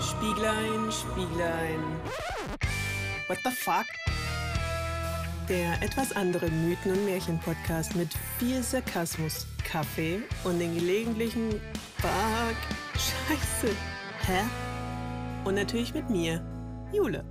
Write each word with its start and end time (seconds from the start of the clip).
Spieglein, 0.00 0.92
Spieglein. 0.92 1.80
What 3.26 3.38
the 3.44 3.50
fuck? 3.50 3.86
Der 5.48 5.82
etwas 5.82 6.12
andere 6.12 6.48
Mythen- 6.50 6.92
und 6.92 7.04
Märchen-Podcast 7.04 7.96
mit 7.96 8.08
viel 8.38 8.62
Sarkasmus, 8.62 9.46
Kaffee 9.64 10.22
und 10.44 10.60
den 10.60 10.76
gelegentlichen 10.76 11.60
Fuck, 11.96 12.56
Scheiße, 12.94 13.74
hä? 14.26 14.44
Und 15.44 15.56
natürlich 15.56 15.92
mit 15.94 16.08
mir, 16.10 16.44
Jule. 16.92 17.24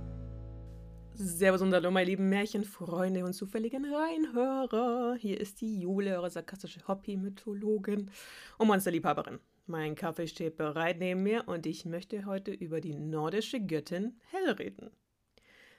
Servus 1.14 1.62
und 1.62 1.72
Hallo, 1.72 1.90
meine 1.90 2.10
lieben 2.10 2.28
Märchenfreunde 2.28 3.24
und 3.24 3.32
zufälligen 3.32 3.86
Reinhörer. 3.86 5.16
Hier 5.18 5.40
ist 5.40 5.62
die 5.62 5.80
Jule, 5.80 6.16
eure 6.16 6.30
sarkastische 6.30 6.86
Hobby-Mythologin 6.86 8.10
und 8.58 8.66
Monsterliebhaberin. 8.66 9.40
Mein 9.68 9.94
Kaffee 9.94 10.26
steht 10.26 10.56
bereit 10.56 10.98
neben 10.98 11.22
mir 11.22 11.44
und 11.46 11.66
ich 11.66 11.84
möchte 11.84 12.24
heute 12.24 12.50
über 12.52 12.80
die 12.80 12.94
nordische 12.94 13.60
Göttin 13.60 14.18
Hel 14.30 14.50
reden. 14.52 14.90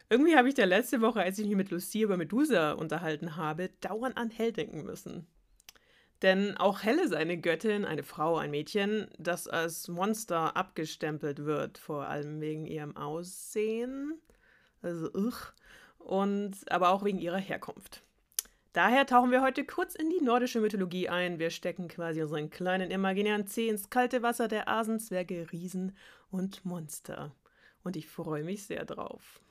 Irgendwie 0.09 0.35
habe 0.35 0.47
ich 0.47 0.55
der 0.55 0.65
letzte 0.65 1.01
Woche, 1.01 1.21
als 1.21 1.39
ich 1.39 1.47
mich 1.47 1.55
mit 1.55 1.71
Lucia 1.71 2.03
über 2.03 2.15
Medusa 2.15 2.73
unterhalten 2.73 3.35
habe, 3.35 3.69
dauernd 3.81 4.17
an 4.17 4.29
Hel 4.29 4.53
denken 4.53 4.83
müssen. 4.83 5.27
Denn 6.21 6.55
auch 6.57 6.83
Hel 6.83 6.99
ist 6.99 7.13
eine 7.13 7.39
Göttin, 7.39 7.83
eine 7.83 8.03
Frau, 8.03 8.37
ein 8.37 8.51
Mädchen, 8.51 9.09
das 9.17 9.47
als 9.47 9.87
Monster 9.87 10.55
abgestempelt 10.55 11.45
wird, 11.45 11.77
vor 11.77 12.07
allem 12.07 12.41
wegen 12.41 12.65
ihrem 12.65 12.95
Aussehen 12.95 14.21
also 14.81 15.11
uch, 15.13 15.53
und 15.97 16.55
aber 16.71 16.89
auch 16.89 17.03
wegen 17.03 17.19
ihrer 17.19 17.37
Herkunft. 17.37 18.03
Daher 18.73 19.07
tauchen 19.07 19.31
wir 19.31 19.41
heute 19.41 19.65
kurz 19.65 19.95
in 19.95 20.11
die 20.11 20.23
nordische 20.23 20.61
Mythologie 20.61 21.09
ein. 21.09 21.39
Wir 21.39 21.49
stecken 21.49 21.87
quasi 21.87 22.21
unseren 22.21 22.51
kleinen 22.51 22.91
imaginären 22.91 23.47
Zeh 23.47 23.67
ins 23.67 23.89
kalte 23.89 24.21
Wasser 24.21 24.47
der 24.47 24.67
Asenzwerge, 24.67 25.47
Riesen 25.51 25.97
und 26.29 26.63
Monster. 26.65 27.35
Und 27.83 27.95
ich 27.95 28.07
freue 28.07 28.43
mich 28.43 28.65
sehr 28.65 28.85
drauf. 28.85 29.41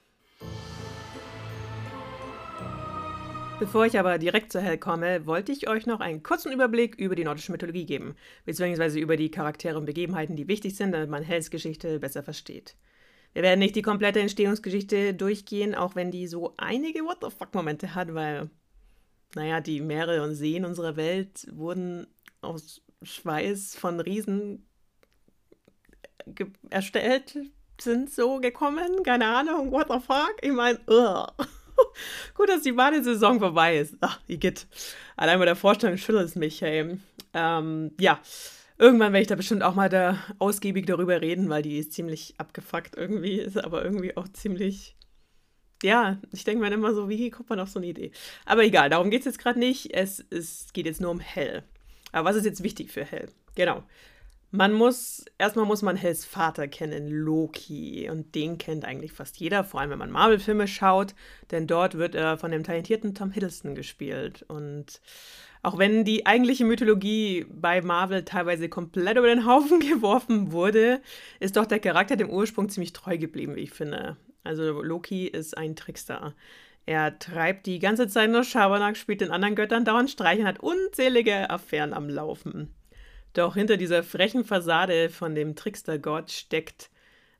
Bevor 3.58 3.86
ich 3.86 3.98
aber 3.98 4.18
direkt 4.18 4.52
zur 4.52 4.60
Hell 4.60 4.78
komme, 4.78 5.26
wollte 5.26 5.50
ich 5.50 5.68
euch 5.68 5.84
noch 5.84 5.98
einen 5.98 6.22
kurzen 6.22 6.52
Überblick 6.52 6.94
über 6.94 7.16
die 7.16 7.24
nordische 7.24 7.50
Mythologie 7.50 7.86
geben, 7.86 8.14
beziehungsweise 8.44 9.00
über 9.00 9.16
die 9.16 9.32
Charaktere 9.32 9.76
und 9.76 9.86
Begebenheiten, 9.86 10.36
die 10.36 10.46
wichtig 10.46 10.76
sind, 10.76 10.92
damit 10.92 11.10
man 11.10 11.24
Hells 11.24 11.50
Geschichte 11.50 11.98
besser 11.98 12.22
versteht. 12.22 12.76
Wir 13.32 13.42
werden 13.42 13.58
nicht 13.58 13.74
die 13.74 13.82
komplette 13.82 14.20
Entstehungsgeschichte 14.20 15.12
durchgehen, 15.12 15.74
auch 15.74 15.96
wenn 15.96 16.12
die 16.12 16.28
so 16.28 16.54
einige 16.56 17.00
What 17.00 17.18
the 17.20 17.36
fuck-Momente 17.36 17.96
hat, 17.96 18.14
weil, 18.14 18.48
naja, 19.34 19.60
die 19.60 19.80
Meere 19.80 20.22
und 20.22 20.34
Seen 20.34 20.64
unserer 20.64 20.96
Welt 20.96 21.46
wurden 21.50 22.06
aus 22.40 22.82
Schweiß 23.02 23.76
von 23.76 24.00
Riesen 24.00 24.66
erstellt, 26.70 27.38
sind 27.80 28.10
so 28.10 28.38
gekommen, 28.40 29.02
keine 29.02 29.26
Ahnung, 29.26 29.70
what 29.70 29.88
the 29.88 30.00
fuck? 30.00 30.34
Ich 30.42 30.52
meine, 30.52 30.78
gut, 32.34 32.48
dass 32.48 32.62
die 32.62 32.72
Badesaison 32.72 33.38
vorbei 33.38 33.78
ist. 33.78 33.96
Ach, 34.00 34.20
geht. 34.26 34.66
Allein 35.16 35.38
bei 35.38 35.44
der 35.44 35.56
Vorstellung 35.56 35.96
schüttelt 35.96 36.26
es 36.26 36.34
mich, 36.34 36.60
hey. 36.60 36.98
Ähm, 37.34 37.92
ja, 38.00 38.20
Irgendwann 38.80 39.12
werde 39.12 39.22
ich 39.22 39.26
da 39.26 39.34
bestimmt 39.34 39.64
auch 39.64 39.74
mal 39.74 39.88
da 39.88 40.18
ausgiebig 40.38 40.86
darüber 40.86 41.20
reden, 41.20 41.48
weil 41.48 41.62
die 41.62 41.78
ist 41.78 41.92
ziemlich 41.92 42.34
abgefuckt 42.38 42.96
irgendwie, 42.96 43.40
ist 43.40 43.58
aber 43.58 43.84
irgendwie 43.84 44.16
auch 44.16 44.28
ziemlich. 44.28 44.96
Ja, 45.82 46.18
ich 46.32 46.44
denke 46.44 46.60
mir 46.60 46.72
immer 46.74 46.92
so, 46.92 47.08
wie 47.08 47.30
kommt 47.30 47.50
man 47.50 47.60
auf 47.60 47.68
so 47.68 47.78
eine 47.78 47.86
Idee? 47.86 48.10
Aber 48.44 48.64
egal, 48.64 48.90
darum 48.90 49.10
geht 49.10 49.20
es 49.20 49.26
jetzt 49.26 49.38
gerade 49.38 49.58
nicht. 49.58 49.94
Es, 49.94 50.24
es 50.30 50.72
geht 50.72 50.86
jetzt 50.86 51.00
nur 51.00 51.10
um 51.10 51.20
Hell. 51.20 51.62
Aber 52.10 52.28
was 52.28 52.36
ist 52.36 52.46
jetzt 52.46 52.62
wichtig 52.62 52.90
für 52.90 53.04
Hell? 53.04 53.28
Genau. 53.54 53.84
Man 54.50 54.72
muss, 54.72 55.26
erstmal 55.36 55.66
muss 55.66 55.82
man 55.82 55.96
Hells 55.96 56.24
Vater 56.24 56.68
kennen, 56.68 57.08
Loki. 57.08 58.08
Und 58.10 58.34
den 58.34 58.56
kennt 58.56 58.86
eigentlich 58.86 59.12
fast 59.12 59.36
jeder, 59.38 59.62
vor 59.62 59.80
allem 59.80 59.90
wenn 59.90 59.98
man 59.98 60.10
Marvel-Filme 60.10 60.66
schaut, 60.66 61.14
denn 61.50 61.66
dort 61.66 61.98
wird 61.98 62.14
er 62.14 62.38
von 62.38 62.50
dem 62.50 62.64
talentierten 62.64 63.14
Tom 63.14 63.30
Hiddleston 63.30 63.74
gespielt. 63.74 64.46
Und 64.48 65.02
auch 65.62 65.76
wenn 65.76 66.04
die 66.04 66.24
eigentliche 66.24 66.64
Mythologie 66.64 67.44
bei 67.50 67.82
Marvel 67.82 68.24
teilweise 68.24 68.70
komplett 68.70 69.18
über 69.18 69.26
den 69.26 69.44
Haufen 69.44 69.80
geworfen 69.88 70.50
wurde, 70.50 71.02
ist 71.40 71.56
doch 71.56 71.66
der 71.66 71.80
Charakter 71.80 72.16
dem 72.16 72.30
Ursprung 72.30 72.70
ziemlich 72.70 72.94
treu 72.94 73.18
geblieben, 73.18 73.54
wie 73.54 73.62
ich 73.62 73.72
finde. 73.72 74.16
Also 74.44 74.80
Loki 74.80 75.26
ist 75.26 75.58
ein 75.58 75.76
Trickster. 75.76 76.34
Er 76.86 77.18
treibt 77.18 77.66
die 77.66 77.80
ganze 77.80 78.08
Zeit 78.08 78.30
nur 78.30 78.44
Schabernack, 78.44 78.96
spielt 78.96 79.20
den 79.20 79.30
anderen 79.30 79.56
Göttern 79.56 79.84
dauernd 79.84 80.08
Streichen, 80.08 80.46
hat 80.46 80.60
unzählige 80.60 81.50
Affären 81.50 81.92
am 81.92 82.08
Laufen. 82.08 82.74
Doch 83.38 83.54
hinter 83.54 83.76
dieser 83.76 84.02
frechen 84.02 84.44
Fassade 84.44 85.10
von 85.10 85.36
dem 85.36 85.54
Trickstergott 85.54 86.32
steckt 86.32 86.90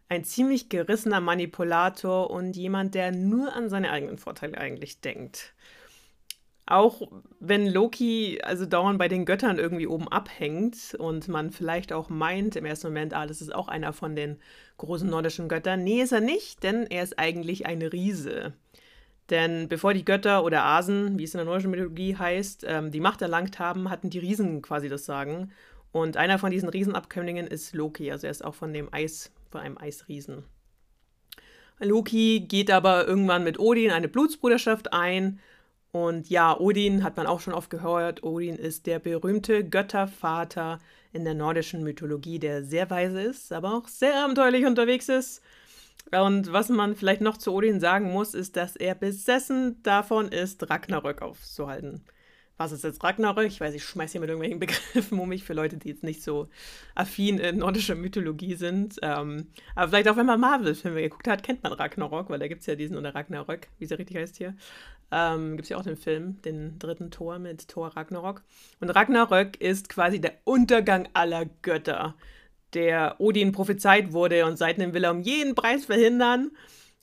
ein 0.08 0.22
ziemlich 0.22 0.68
gerissener 0.68 1.20
Manipulator 1.20 2.30
und 2.30 2.56
jemand, 2.56 2.94
der 2.94 3.10
nur 3.10 3.52
an 3.52 3.68
seine 3.68 3.90
eigenen 3.90 4.16
Vorteile 4.16 4.58
eigentlich 4.58 5.00
denkt. 5.00 5.54
Auch 6.66 7.10
wenn 7.40 7.66
Loki 7.66 8.40
also 8.44 8.64
dauernd 8.64 9.00
bei 9.00 9.08
den 9.08 9.24
Göttern 9.24 9.58
irgendwie 9.58 9.88
oben 9.88 10.06
abhängt 10.06 10.94
und 10.96 11.26
man 11.26 11.50
vielleicht 11.50 11.92
auch 11.92 12.08
meint 12.10 12.54
im 12.54 12.64
ersten 12.64 12.86
Moment, 12.86 13.12
ah, 13.12 13.26
das 13.26 13.40
ist 13.40 13.52
auch 13.52 13.66
einer 13.66 13.92
von 13.92 14.14
den 14.14 14.36
großen 14.76 15.10
nordischen 15.10 15.48
Göttern. 15.48 15.82
Nee, 15.82 16.02
ist 16.02 16.12
er 16.12 16.20
nicht, 16.20 16.62
denn 16.62 16.86
er 16.86 17.02
ist 17.02 17.18
eigentlich 17.18 17.66
ein 17.66 17.82
Riese. 17.82 18.52
Denn 19.30 19.68
bevor 19.68 19.94
die 19.94 20.04
Götter 20.04 20.44
oder 20.44 20.64
Asen, 20.64 21.18
wie 21.18 21.24
es 21.24 21.34
in 21.34 21.38
der 21.38 21.44
nordischen 21.44 21.72
Mythologie 21.72 22.16
heißt, 22.16 22.64
ähm, 22.68 22.92
die 22.92 23.00
Macht 23.00 23.20
erlangt 23.20 23.58
haben, 23.58 23.90
hatten 23.90 24.10
die 24.10 24.20
Riesen 24.20 24.62
quasi 24.62 24.88
das 24.88 25.04
Sagen. 25.04 25.50
Und 25.92 26.16
einer 26.16 26.38
von 26.38 26.50
diesen 26.50 26.68
Riesenabkömmlingen 26.68 27.46
ist 27.46 27.74
Loki, 27.74 28.10
also 28.10 28.26
er 28.26 28.30
ist 28.30 28.44
auch 28.44 28.54
von 28.54 28.72
dem 28.72 28.92
Eis, 28.92 29.30
von 29.50 29.60
einem 29.60 29.78
Eisriesen. 29.78 30.44
Loki 31.80 32.40
geht 32.40 32.70
aber 32.70 33.06
irgendwann 33.06 33.44
mit 33.44 33.58
Odin 33.58 33.90
eine 33.90 34.08
Blutsbruderschaft 34.08 34.92
ein. 34.92 35.38
Und 35.90 36.28
ja, 36.28 36.58
Odin 36.58 37.02
hat 37.02 37.16
man 37.16 37.26
auch 37.26 37.40
schon 37.40 37.54
oft 37.54 37.70
gehört. 37.70 38.22
Odin 38.22 38.56
ist 38.56 38.86
der 38.86 38.98
berühmte 38.98 39.64
Göttervater 39.64 40.80
in 41.12 41.24
der 41.24 41.34
nordischen 41.34 41.82
Mythologie, 41.82 42.38
der 42.38 42.62
sehr 42.64 42.90
weise 42.90 43.22
ist, 43.22 43.52
aber 43.52 43.74
auch 43.74 43.88
sehr 43.88 44.22
abenteuerlich 44.22 44.66
unterwegs 44.66 45.08
ist. 45.08 45.42
Und 46.10 46.52
was 46.52 46.68
man 46.68 46.96
vielleicht 46.96 47.20
noch 47.20 47.36
zu 47.36 47.52
Odin 47.52 47.80
sagen 47.80 48.12
muss, 48.12 48.34
ist, 48.34 48.56
dass 48.56 48.76
er 48.76 48.94
besessen 48.94 49.82
davon 49.82 50.28
ist, 50.28 50.68
Ragnarök 50.68 51.22
aufzuhalten 51.22 52.02
was 52.58 52.72
ist 52.72 52.84
jetzt 52.84 53.02
Ragnarök? 53.02 53.46
Ich 53.46 53.60
weiß, 53.60 53.72
ich 53.74 53.84
schmeiße 53.84 54.12
hier 54.12 54.20
mit 54.20 54.28
irgendwelchen 54.28 54.58
Begriffen 54.60 55.18
um 55.18 55.28
mich 55.28 55.44
für 55.44 55.54
Leute, 55.54 55.78
die 55.78 55.88
jetzt 55.88 56.02
nicht 56.02 56.22
so 56.22 56.48
affin 56.94 57.38
in 57.38 57.58
nordischer 57.58 57.94
Mythologie 57.94 58.56
sind. 58.56 58.96
Ähm, 59.00 59.46
aber 59.74 59.88
vielleicht 59.88 60.08
auch, 60.08 60.16
wenn 60.16 60.26
man 60.26 60.40
Marvel-Filme 60.40 61.00
geguckt 61.00 61.28
hat, 61.28 61.42
kennt 61.42 61.62
man 61.62 61.72
Ragnarok, 61.72 62.28
weil 62.28 62.40
da 62.40 62.48
gibt 62.48 62.60
es 62.60 62.66
ja 62.66 62.74
diesen, 62.74 62.98
oder 62.98 63.14
Ragnarök, 63.14 63.68
wie 63.78 63.86
ja 63.86 63.96
richtig 63.96 64.16
heißt 64.16 64.36
hier. 64.36 64.54
Ähm, 65.10 65.52
gibt 65.52 65.62
es 65.62 65.68
ja 65.70 65.78
auch 65.78 65.84
den 65.84 65.96
Film, 65.96 66.42
den 66.42 66.78
dritten 66.78 67.10
Tor 67.10 67.38
mit 67.38 67.68
Thor 67.68 67.96
Ragnarok. 67.96 68.42
Und 68.80 68.90
Ragnarök 68.90 69.56
ist 69.60 69.88
quasi 69.88 70.20
der 70.20 70.34
Untergang 70.44 71.08
aller 71.14 71.46
Götter, 71.62 72.14
der 72.74 73.16
Odin 73.18 73.52
prophezeit 73.52 74.12
wurde 74.12 74.44
und 74.44 74.58
seitdem 74.58 74.92
will 74.92 75.04
er 75.04 75.12
um 75.12 75.22
jeden 75.22 75.54
Preis 75.54 75.86
verhindern, 75.86 76.50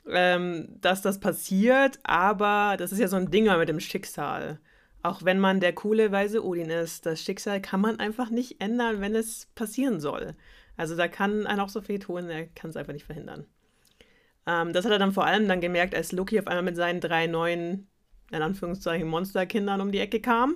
ähm, 0.07 0.67
dass 0.81 1.01
das 1.01 1.19
passiert. 1.19 1.99
Aber 2.03 2.75
das 2.77 2.91
ist 2.91 2.99
ja 2.99 3.07
so 3.07 3.15
ein 3.15 3.31
Ding 3.31 3.45
mit 3.45 3.69
dem 3.69 3.79
Schicksal. 3.79 4.59
Auch 5.05 5.23
wenn 5.23 5.37
man 5.37 5.59
der 5.59 5.71
coole 5.71 6.11
weise 6.11 6.43
Odin 6.43 6.71
ist, 6.71 7.05
das 7.05 7.21
Schicksal 7.21 7.61
kann 7.61 7.79
man 7.79 7.99
einfach 7.99 8.31
nicht 8.31 8.59
ändern, 8.59 9.01
wenn 9.01 9.13
es 9.13 9.45
passieren 9.53 9.99
soll. 9.99 10.33
Also 10.77 10.95
da 10.95 11.07
kann 11.07 11.45
einer 11.45 11.63
auch 11.63 11.69
so 11.69 11.81
viel 11.81 11.99
tun, 11.99 12.27
er 12.27 12.47
kann 12.47 12.71
es 12.71 12.75
einfach 12.75 12.91
nicht 12.91 13.05
verhindern. 13.05 13.45
Ähm, 14.47 14.73
das 14.73 14.83
hat 14.83 14.91
er 14.91 14.97
dann 14.97 15.11
vor 15.11 15.27
allem 15.27 15.47
dann 15.47 15.61
gemerkt, 15.61 15.93
als 15.93 16.11
Loki 16.11 16.39
auf 16.39 16.47
einmal 16.47 16.63
mit 16.63 16.75
seinen 16.75 17.01
drei 17.01 17.27
neuen, 17.27 17.87
in 18.31 18.41
Anführungszeichen, 18.41 19.07
Monsterkindern 19.07 19.79
um 19.79 19.91
die 19.91 19.99
Ecke 19.99 20.21
kam. 20.21 20.55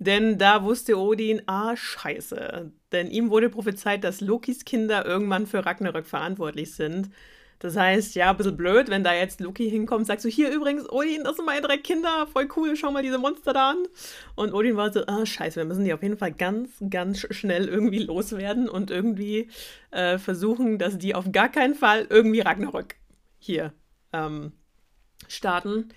Denn 0.00 0.36
da 0.36 0.64
wusste 0.64 0.98
Odin, 0.98 1.42
ah, 1.46 1.76
scheiße. 1.76 2.72
Denn 2.90 3.08
ihm 3.08 3.30
wurde 3.30 3.50
prophezeit, 3.50 4.02
dass 4.02 4.20
Lokis 4.20 4.64
Kinder 4.64 5.06
irgendwann 5.06 5.46
für 5.46 5.64
Ragnarök 5.64 6.06
verantwortlich 6.06 6.74
sind. 6.74 7.10
Das 7.58 7.76
heißt, 7.76 8.14
ja, 8.14 8.30
ein 8.30 8.36
bisschen 8.36 8.56
blöd, 8.56 8.90
wenn 8.90 9.02
da 9.02 9.14
jetzt 9.14 9.40
Loki 9.40 9.70
hinkommt, 9.70 10.06
sagst 10.06 10.24
du, 10.24 10.28
hier 10.28 10.50
übrigens, 10.50 10.90
Odin, 10.90 11.24
das 11.24 11.36
sind 11.36 11.46
meine 11.46 11.62
drei 11.62 11.78
Kinder, 11.78 12.26
voll 12.26 12.48
cool, 12.56 12.76
schau 12.76 12.90
mal 12.90 13.02
diese 13.02 13.18
Monster 13.18 13.52
da 13.52 13.70
an. 13.70 13.78
Und 14.34 14.52
Odin 14.52 14.76
war 14.76 14.92
so, 14.92 15.06
ah, 15.06 15.24
scheiße, 15.24 15.56
wir 15.56 15.64
müssen 15.64 15.84
die 15.84 15.94
auf 15.94 16.02
jeden 16.02 16.18
Fall 16.18 16.32
ganz, 16.32 16.70
ganz 16.90 17.26
schnell 17.30 17.68
irgendwie 17.68 18.00
loswerden 18.00 18.68
und 18.68 18.90
irgendwie 18.90 19.48
äh, 19.90 20.18
versuchen, 20.18 20.78
dass 20.78 20.98
die 20.98 21.14
auf 21.14 21.32
gar 21.32 21.48
keinen 21.48 21.74
Fall 21.74 22.06
irgendwie 22.10 22.40
Ragnarök 22.40 22.96
hier 23.38 23.72
ähm, 24.12 24.52
starten. 25.28 25.88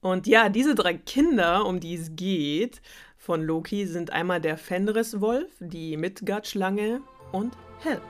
Und 0.00 0.26
ja, 0.26 0.48
diese 0.48 0.74
drei 0.74 0.94
Kinder, 0.94 1.66
um 1.66 1.80
die 1.80 1.94
es 1.94 2.14
geht, 2.14 2.82
von 3.16 3.42
Loki, 3.42 3.86
sind 3.86 4.10
einmal 4.10 4.40
der 4.40 4.58
Fenris-Wolf, 4.58 5.50
die 5.60 5.96
Midgard-Schlange 5.96 7.00
und 7.32 7.54
Hel. 7.80 8.00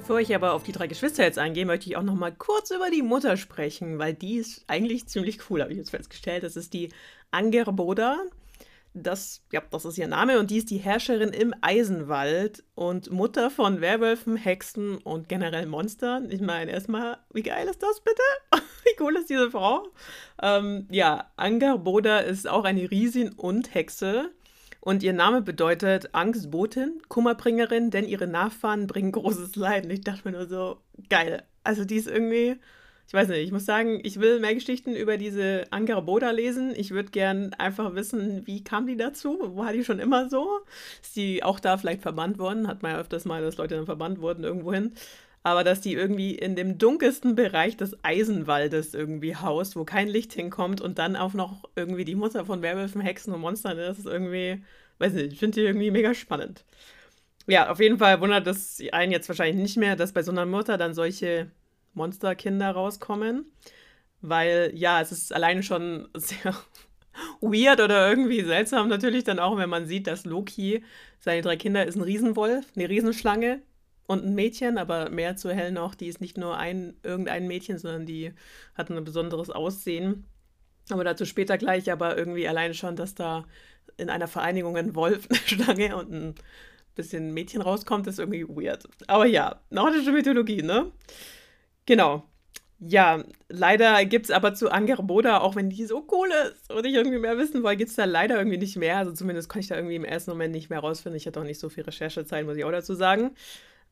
Bevor 0.00 0.18
ich 0.18 0.34
aber 0.34 0.54
auf 0.54 0.62
die 0.62 0.72
drei 0.72 0.86
Geschwister 0.86 1.24
jetzt 1.24 1.38
eingehe, 1.38 1.66
möchte 1.66 1.90
ich 1.90 1.98
auch 1.98 2.02
noch 2.02 2.14
mal 2.14 2.32
kurz 2.32 2.70
über 2.70 2.88
die 2.88 3.02
Mutter 3.02 3.36
sprechen, 3.36 3.98
weil 3.98 4.14
die 4.14 4.36
ist 4.36 4.64
eigentlich 4.66 5.06
ziemlich 5.08 5.50
cool, 5.50 5.60
habe 5.60 5.72
ich 5.72 5.76
jetzt 5.76 5.90
festgestellt. 5.90 6.42
Das 6.42 6.56
ist 6.56 6.72
die 6.72 6.88
Angerboda. 7.30 8.16
Das, 8.94 9.42
ja, 9.52 9.60
das 9.70 9.84
ist 9.84 9.98
ihr 9.98 10.08
Name 10.08 10.38
und 10.38 10.50
die 10.50 10.56
ist 10.56 10.70
die 10.70 10.78
Herrscherin 10.78 11.34
im 11.34 11.54
Eisenwald 11.60 12.64
und 12.74 13.10
Mutter 13.10 13.50
von 13.50 13.82
Werwölfen, 13.82 14.38
Hexen 14.38 14.96
und 14.96 15.28
generell 15.28 15.66
Monstern. 15.66 16.30
Ich 16.30 16.40
meine, 16.40 16.70
erstmal, 16.70 17.18
wie 17.34 17.42
geil 17.42 17.68
ist 17.68 17.82
das 17.82 18.00
bitte? 18.00 18.22
wie 18.84 19.02
cool 19.02 19.16
ist 19.16 19.28
diese 19.28 19.50
Frau? 19.50 19.86
Ähm, 20.42 20.88
ja, 20.90 21.30
Angerboda 21.36 22.20
ist 22.20 22.48
auch 22.48 22.64
eine 22.64 22.90
Riesin 22.90 23.34
und 23.34 23.74
Hexe. 23.74 24.30
Und 24.80 25.02
ihr 25.02 25.12
Name 25.12 25.42
bedeutet 25.42 26.14
Angstbotin, 26.14 27.02
Kummerbringerin, 27.08 27.90
denn 27.90 28.08
ihre 28.08 28.26
Nachfahren 28.26 28.86
bringen 28.86 29.12
großes 29.12 29.56
Leiden. 29.56 29.90
Ich 29.90 30.00
dachte 30.00 30.22
mir 30.24 30.36
nur 30.36 30.46
so, 30.46 30.78
geil. 31.10 31.42
Also 31.64 31.84
die 31.84 31.96
ist 31.96 32.08
irgendwie, 32.08 32.56
ich 33.06 33.12
weiß 33.12 33.28
nicht, 33.28 33.40
ich 33.40 33.52
muss 33.52 33.66
sagen, 33.66 34.00
ich 34.02 34.20
will 34.20 34.40
mehr 34.40 34.54
Geschichten 34.54 34.94
über 34.94 35.18
diese 35.18 35.64
Ankara 35.70 36.00
Boda 36.00 36.30
lesen. 36.30 36.72
Ich 36.74 36.92
würde 36.92 37.10
gern 37.10 37.52
einfach 37.54 37.94
wissen, 37.94 38.46
wie 38.46 38.64
kam 38.64 38.86
die 38.86 38.96
dazu? 38.96 39.38
War 39.56 39.72
die 39.72 39.84
schon 39.84 39.98
immer 39.98 40.30
so? 40.30 40.60
Ist 41.02 41.16
die 41.16 41.42
auch 41.42 41.60
da 41.60 41.76
vielleicht 41.76 42.00
verbannt 42.00 42.38
worden? 42.38 42.66
Hat 42.66 42.82
man 42.82 42.92
ja 42.92 42.98
öfters 42.98 43.26
mal, 43.26 43.42
dass 43.42 43.58
Leute 43.58 43.74
dann 43.74 43.84
verbannt 43.84 44.20
wurden 44.20 44.44
irgendwohin. 44.44 44.92
Aber 45.42 45.64
dass 45.64 45.80
die 45.80 45.94
irgendwie 45.94 46.34
in 46.34 46.54
dem 46.54 46.76
dunkelsten 46.76 47.34
Bereich 47.34 47.76
des 47.76 47.96
Eisenwaldes 48.04 48.92
irgendwie 48.92 49.36
haust, 49.36 49.74
wo 49.74 49.84
kein 49.84 50.08
Licht 50.08 50.34
hinkommt 50.34 50.80
und 50.82 50.98
dann 50.98 51.16
auch 51.16 51.32
noch 51.32 51.64
irgendwie 51.76 52.04
die 52.04 52.14
Mutter 52.14 52.44
von 52.44 52.60
Werwölfen, 52.60 53.00
Hexen 53.00 53.32
und 53.32 53.40
Monstern 53.40 53.78
ist, 53.78 54.00
ist 54.00 54.06
irgendwie, 54.06 54.62
weiß 54.98 55.14
nicht, 55.14 55.32
ich 55.32 55.38
finde 55.38 55.60
die 55.60 55.66
irgendwie 55.66 55.90
mega 55.90 56.12
spannend. 56.14 56.64
Ja, 57.46 57.70
auf 57.70 57.80
jeden 57.80 57.98
Fall 57.98 58.20
wundert 58.20 58.46
es 58.46 58.82
einen 58.92 59.12
jetzt 59.12 59.28
wahrscheinlich 59.28 59.56
nicht 59.56 59.76
mehr, 59.78 59.96
dass 59.96 60.12
bei 60.12 60.22
so 60.22 60.30
einer 60.30 60.46
Mutter 60.46 60.76
dann 60.76 60.94
solche 60.94 61.50
Monsterkinder 61.94 62.70
rauskommen. 62.72 63.46
Weil, 64.22 64.72
ja, 64.74 65.00
es 65.00 65.12
ist 65.12 65.32
alleine 65.32 65.62
schon 65.62 66.08
sehr 66.14 66.54
weird 67.40 67.80
oder 67.80 68.08
irgendwie 68.10 68.42
seltsam 68.44 68.88
natürlich 68.88 69.24
dann 69.24 69.38
auch, 69.38 69.56
wenn 69.56 69.70
man 69.70 69.86
sieht, 69.86 70.06
dass 70.06 70.26
Loki, 70.26 70.84
seine 71.18 71.42
drei 71.42 71.56
Kinder, 71.56 71.86
ist 71.86 71.96
ein 71.96 72.02
Riesenwolf, 72.02 72.66
eine 72.76 72.88
Riesenschlange 72.88 73.62
und 74.10 74.24
ein 74.24 74.34
Mädchen, 74.34 74.76
aber 74.76 75.08
mehr 75.08 75.36
zu 75.36 75.52
hell 75.52 75.70
noch, 75.70 75.94
die 75.94 76.08
ist 76.08 76.20
nicht 76.20 76.36
nur 76.36 76.56
ein, 76.58 76.94
irgendein 77.04 77.46
Mädchen, 77.46 77.78
sondern 77.78 78.06
die 78.06 78.32
hat 78.74 78.90
ein 78.90 79.04
besonderes 79.04 79.50
Aussehen. 79.50 80.24
Aber 80.90 81.04
dazu 81.04 81.24
später 81.24 81.56
gleich, 81.56 81.92
aber 81.92 82.18
irgendwie 82.18 82.48
alleine 82.48 82.74
schon, 82.74 82.96
dass 82.96 83.14
da 83.14 83.44
in 83.98 84.10
einer 84.10 84.26
Vereinigung 84.26 84.76
ein 84.76 84.96
Wolf, 84.96 85.28
eine 85.30 85.38
Schlange 85.38 85.96
und 85.96 86.12
ein 86.12 86.34
bisschen 86.96 87.32
Mädchen 87.32 87.62
rauskommt, 87.62 88.08
ist 88.08 88.18
irgendwie 88.18 88.48
weird. 88.48 88.88
Aber 89.06 89.26
ja, 89.26 89.60
nordische 89.70 90.10
Mythologie, 90.10 90.62
ne? 90.62 90.90
Genau. 91.86 92.24
Ja, 92.80 93.22
leider 93.48 94.04
gibt 94.06 94.24
es 94.24 94.30
aber 94.32 94.54
zu 94.54 94.72
Angerboda, 94.72 95.38
auch 95.38 95.54
wenn 95.54 95.70
die 95.70 95.84
so 95.84 96.04
cool 96.10 96.30
ist 96.48 96.72
und 96.72 96.84
ich 96.84 96.94
irgendwie 96.94 97.18
mehr 97.18 97.38
wissen 97.38 97.62
wollte, 97.62 97.76
gibt 97.76 97.90
es 97.90 97.96
da 97.96 98.06
leider 98.06 98.38
irgendwie 98.38 98.58
nicht 98.58 98.76
mehr. 98.76 98.96
Also 98.96 99.12
zumindest 99.12 99.48
konnte 99.48 99.60
ich 99.60 99.68
da 99.68 99.76
irgendwie 99.76 99.96
im 99.96 100.04
ersten 100.04 100.32
Moment 100.32 100.52
nicht 100.52 100.68
mehr 100.68 100.80
rausfinden. 100.80 101.16
Ich 101.16 101.28
hatte 101.28 101.38
auch 101.38 101.44
nicht 101.44 101.60
so 101.60 101.68
viel 101.68 101.84
Recherchezeit, 101.84 102.44
muss 102.44 102.56
ich 102.56 102.64
auch 102.64 102.72
dazu 102.72 102.94
sagen. 102.94 103.36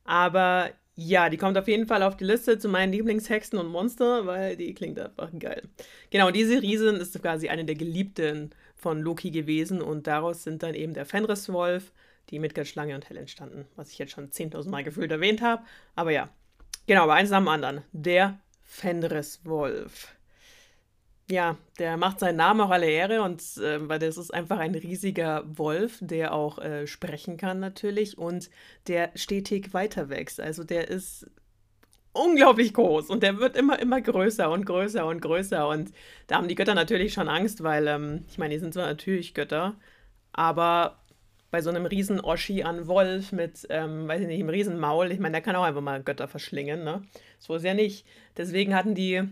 Aber 0.05 0.71
ja, 0.95 1.29
die 1.29 1.37
kommt 1.37 1.57
auf 1.59 1.69
jeden 1.69 1.87
Fall 1.87 2.03
auf 2.03 2.17
die 2.17 2.25
Liste 2.25 2.59
zu 2.59 2.69
meinen 2.69 2.93
Lieblingshexen 2.93 3.59
und 3.59 3.69
Monster, 3.69 4.27
weil 4.27 4.57
die 4.57 4.75
klingt 4.75 4.99
einfach 4.99 5.31
geil. 5.39 5.63
Genau, 6.11 6.31
diese 6.31 6.61
Riesin 6.61 6.97
ist 6.97 7.21
quasi 7.23 7.49
eine 7.49 7.65
der 7.65 7.77
Geliebten 7.77 8.51
von 8.75 9.01
Loki 9.01 9.31
gewesen 9.31 9.81
und 9.81 10.07
daraus 10.07 10.45
sind 10.45 10.63
dann 10.63 10.75
eben 10.75 10.95
der 10.95 11.07
Fenriswolf, 11.07 11.93
die 12.31 12.39
Midgard-Schlange 12.39 12.95
und 12.95 13.09
Hell 13.09 13.17
entstanden, 13.17 13.67
was 13.77 13.91
ich 13.91 13.99
jetzt 13.99 14.13
schon 14.13 14.31
10.000 14.31 14.69
Mal 14.69 14.85
gefühlt 14.85 15.11
erwähnt 15.11 15.41
habe. 15.41 15.63
Aber 15.95 16.11
ja, 16.11 16.31
Genau, 16.89 17.03
aber 17.03 17.15
eins 17.15 17.29
nach 17.29 17.41
dem 17.41 17.49
anderen. 17.49 17.85
Der 17.93 18.41
Fenriswolf. 18.65 20.18
Ja, 21.31 21.59
der 21.79 21.99
macht 21.99 22.21
seinen 22.21 22.37
Namen 22.37 22.63
auch 22.63 22.71
alle 22.71 22.89
Ehre 22.89 23.23
und 23.23 23.43
äh, 23.59 23.87
weil 23.87 23.99
das 23.99 24.17
ist 24.17 24.33
einfach 24.33 24.59
ein 24.59 24.75
riesiger 24.75 25.45
Wolf, 25.47 25.99
der 26.01 26.33
auch 26.33 26.59
äh, 26.59 26.87
sprechen 26.87 27.37
kann 27.37 27.61
natürlich 27.61 28.17
und 28.17 28.49
der 28.87 29.11
stetig 29.15 29.75
weiter 29.75 30.09
wächst. 30.09 30.41
Also 30.41 30.65
der 30.65 30.89
ist 30.89 31.27
unglaublich 32.13 32.73
groß 32.75 33.11
und 33.11 33.23
der 33.23 33.39
wird 33.39 33.57
immer, 33.57 33.79
immer 33.79 34.01
größer 34.01 34.51
und 34.51 34.65
größer 34.67 35.07
und 35.07 35.21
größer. 35.21 35.69
Und 35.69 35.93
da 36.29 36.37
haben 36.37 36.49
die 36.49 36.55
Götter 36.55 36.75
natürlich 36.75 37.13
schon 37.13 37.29
Angst, 37.29 37.63
weil, 37.63 37.87
ähm, 37.89 38.25
ich 38.31 38.39
meine, 38.39 38.55
die 38.55 38.61
sind 38.61 38.75
zwar 38.75 38.87
natürlich 38.87 39.35
Götter, 39.35 39.77
aber 40.33 40.99
bei 41.51 41.63
so 41.63 41.71
einem 41.71 41.87
riesen 41.87 42.21
Oschi 42.21 42.63
an 42.63 42.87
Wolf 42.89 43.33
mit, 43.33 43.67
ähm, 43.71 44.09
weiß 44.09 44.23
ich 44.23 44.27
nicht, 44.27 44.41
einem 44.41 44.51
riesen 44.51 44.79
Maul. 44.79 45.13
Ich 45.13 45.19
meine, 45.19 45.33
der 45.33 45.43
kann 45.43 45.57
auch 45.57 45.65
einfach 45.65 45.81
mal 45.83 46.03
Götter 46.03 46.29
verschlingen, 46.29 46.85
ne? 46.85 47.03
So 47.39 47.55
ist 47.55 47.65
ja 47.65 47.75
nicht. 47.75 48.07
Deswegen 48.37 48.75
hatten 48.75 48.95
die 48.95 49.25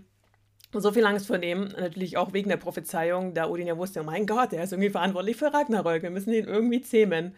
so 0.81 0.93
viel 0.93 1.05
Angst 1.05 1.27
vor 1.27 1.39
dem, 1.39 1.69
natürlich 1.79 2.17
auch 2.17 2.33
wegen 2.33 2.49
der 2.49 2.57
Prophezeiung, 2.57 3.35
da 3.35 3.49
Odin 3.49 3.67
ja 3.67 3.77
wusste, 3.77 4.01
oh 4.01 4.05
mein 4.05 4.27
Gott, 4.27 4.53
der 4.53 4.65
ist 4.65 4.73
irgendwie 4.73 4.91
verantwortlich 4.91 5.37
für 5.37 5.53
Ragnarök, 5.53 6.03
wir 6.03 6.11
müssen 6.11 6.33
ihn 6.33 6.47
irgendwie 6.47 6.81
zähmen, 6.81 7.35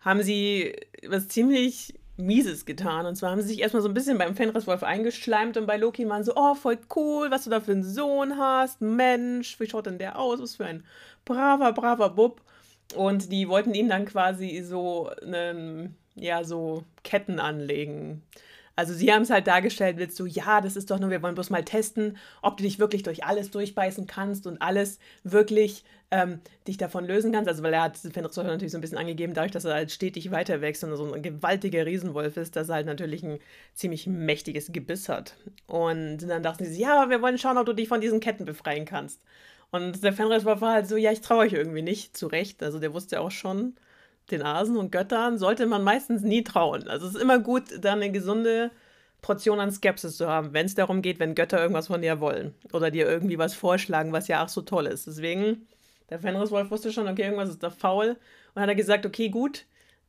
haben 0.00 0.22
sie 0.22 0.74
was 1.08 1.28
ziemlich 1.28 1.94
Mieses 2.16 2.66
getan. 2.66 3.06
Und 3.06 3.16
zwar 3.16 3.30
haben 3.30 3.40
sie 3.40 3.48
sich 3.48 3.60
erstmal 3.60 3.82
so 3.82 3.88
ein 3.88 3.94
bisschen 3.94 4.18
beim 4.18 4.36
Fenriswolf 4.36 4.82
eingeschleimt 4.82 5.56
und 5.56 5.66
bei 5.66 5.76
Loki 5.76 6.08
waren 6.08 6.24
so, 6.24 6.32
oh, 6.36 6.54
voll 6.54 6.78
cool, 6.94 7.30
was 7.30 7.44
du 7.44 7.50
da 7.50 7.60
für 7.60 7.72
einen 7.72 7.84
Sohn 7.84 8.38
hast, 8.38 8.80
Mensch, 8.80 9.58
wie 9.60 9.68
schaut 9.68 9.86
denn 9.86 9.98
der 9.98 10.18
aus, 10.18 10.40
was 10.40 10.56
für 10.56 10.66
ein 10.66 10.84
braver, 11.24 11.72
braver 11.72 12.10
Bub. 12.10 12.42
Und 12.94 13.32
die 13.32 13.48
wollten 13.48 13.74
ihn 13.74 13.88
dann 13.88 14.04
quasi 14.04 14.62
so, 14.62 15.10
ne, 15.24 15.90
ja, 16.14 16.44
so 16.44 16.84
Ketten 17.04 17.40
anlegen. 17.40 18.22
Also 18.74 18.94
sie 18.94 19.12
haben 19.12 19.22
es 19.22 19.30
halt 19.30 19.46
dargestellt 19.46 19.96
mit 19.98 20.14
so, 20.14 20.24
ja, 20.26 20.60
das 20.60 20.76
ist 20.76 20.90
doch 20.90 20.98
nur, 20.98 21.10
wir 21.10 21.22
wollen 21.22 21.34
bloß 21.34 21.50
mal 21.50 21.64
testen, 21.64 22.16
ob 22.40 22.56
du 22.56 22.62
dich 22.62 22.78
wirklich 22.78 23.02
durch 23.02 23.24
alles 23.24 23.50
durchbeißen 23.50 24.06
kannst 24.06 24.46
und 24.46 24.62
alles 24.62 24.98
wirklich 25.24 25.84
ähm, 26.10 26.40
dich 26.66 26.78
davon 26.78 27.06
lösen 27.06 27.32
kannst. 27.32 27.48
Also 27.48 27.62
weil 27.62 27.74
er 27.74 27.82
hat 27.82 27.98
Fenris 27.98 28.36
natürlich 28.36 28.72
so 28.72 28.78
ein 28.78 28.80
bisschen 28.80 28.98
angegeben, 28.98 29.34
dadurch, 29.34 29.52
dass 29.52 29.64
er 29.64 29.74
halt 29.74 29.90
stetig 29.90 30.30
weiter 30.30 30.60
wächst 30.60 30.84
und 30.84 30.96
so 30.96 31.12
ein 31.12 31.22
gewaltiger 31.22 31.84
Riesenwolf 31.84 32.36
ist, 32.36 32.56
dass 32.56 32.68
er 32.68 32.76
halt 32.76 32.86
natürlich 32.86 33.22
ein 33.22 33.38
ziemlich 33.74 34.06
mächtiges 34.06 34.72
Gebiss 34.72 35.08
hat. 35.08 35.34
Und 35.66 36.18
dann 36.18 36.42
dachten 36.42 36.64
sie, 36.64 36.80
ja, 36.80 37.10
wir 37.10 37.20
wollen 37.22 37.38
schauen, 37.38 37.58
ob 37.58 37.66
du 37.66 37.74
dich 37.74 37.88
von 37.88 38.00
diesen 38.00 38.20
Ketten 38.20 38.44
befreien 38.44 38.84
kannst. 38.84 39.20
Und 39.70 40.04
der 40.04 40.12
Fenris 40.12 40.44
war 40.44 40.60
halt 40.60 40.86
so, 40.86 40.96
ja, 40.96 41.12
ich 41.12 41.22
traue 41.22 41.38
euch 41.40 41.54
irgendwie 41.54 41.82
nicht, 41.82 42.16
zu 42.16 42.26
Recht. 42.26 42.62
Also 42.62 42.78
der 42.78 42.92
wusste 42.92 43.20
auch 43.20 43.30
schon, 43.30 43.74
den 44.30 44.42
Asen 44.42 44.76
und 44.76 44.92
Göttern 44.92 45.38
sollte 45.38 45.66
man 45.66 45.82
meistens 45.82 46.22
nie 46.22 46.44
trauen. 46.44 46.88
Also 46.88 47.06
es 47.06 47.14
ist 47.14 47.20
immer 47.20 47.38
gut, 47.38 47.64
da 47.80 47.92
eine 47.92 48.10
gesunde 48.10 48.70
Portion 49.20 49.60
an 49.60 49.70
Skepsis 49.70 50.16
zu 50.16 50.28
haben, 50.28 50.52
wenn 50.52 50.66
es 50.66 50.74
darum 50.74 51.00
geht, 51.00 51.20
wenn 51.20 51.34
Götter 51.34 51.60
irgendwas 51.60 51.86
von 51.86 52.02
dir 52.02 52.20
wollen 52.20 52.54
oder 52.72 52.90
dir 52.90 53.08
irgendwie 53.08 53.38
was 53.38 53.54
vorschlagen, 53.54 54.12
was 54.12 54.28
ja 54.28 54.44
auch 54.44 54.48
so 54.48 54.62
toll 54.62 54.86
ist. 54.86 55.06
Deswegen, 55.06 55.66
der 56.10 56.18
Fenriswolf 56.18 56.70
wusste 56.70 56.92
schon, 56.92 57.08
okay, 57.08 57.22
irgendwas 57.22 57.48
ist 57.48 57.62
da 57.62 57.70
faul 57.70 58.16
und 58.54 58.62
hat 58.62 58.68
er 58.68 58.74
gesagt, 58.74 59.06
okay, 59.06 59.28
gut, 59.28 59.64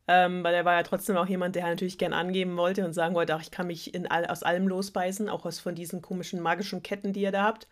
ähm, 0.07 0.43
weil 0.43 0.53
er 0.53 0.65
war 0.65 0.73
ja 0.73 0.83
trotzdem 0.83 1.15
auch 1.15 1.27
jemand, 1.27 1.55
der 1.55 1.63
natürlich 1.63 1.97
gern 1.97 2.11
angeben 2.11 2.57
wollte 2.57 2.83
und 2.83 2.93
sagen 2.93 3.15
wollte, 3.15 3.35
ach, 3.35 3.41
ich 3.41 3.51
kann 3.51 3.67
mich 3.67 3.93
in 3.93 4.07
all, 4.07 4.25
aus 4.25 4.43
allem 4.43 4.67
losbeißen, 4.67 5.29
auch 5.29 5.45
aus 5.45 5.59
von 5.59 5.75
diesen 5.75 6.01
komischen 6.01 6.41
magischen 6.41 6.83
Ketten, 6.83 7.13
die 7.13 7.21
ihr 7.21 7.31
da 7.31 7.43
habt. 7.43 7.67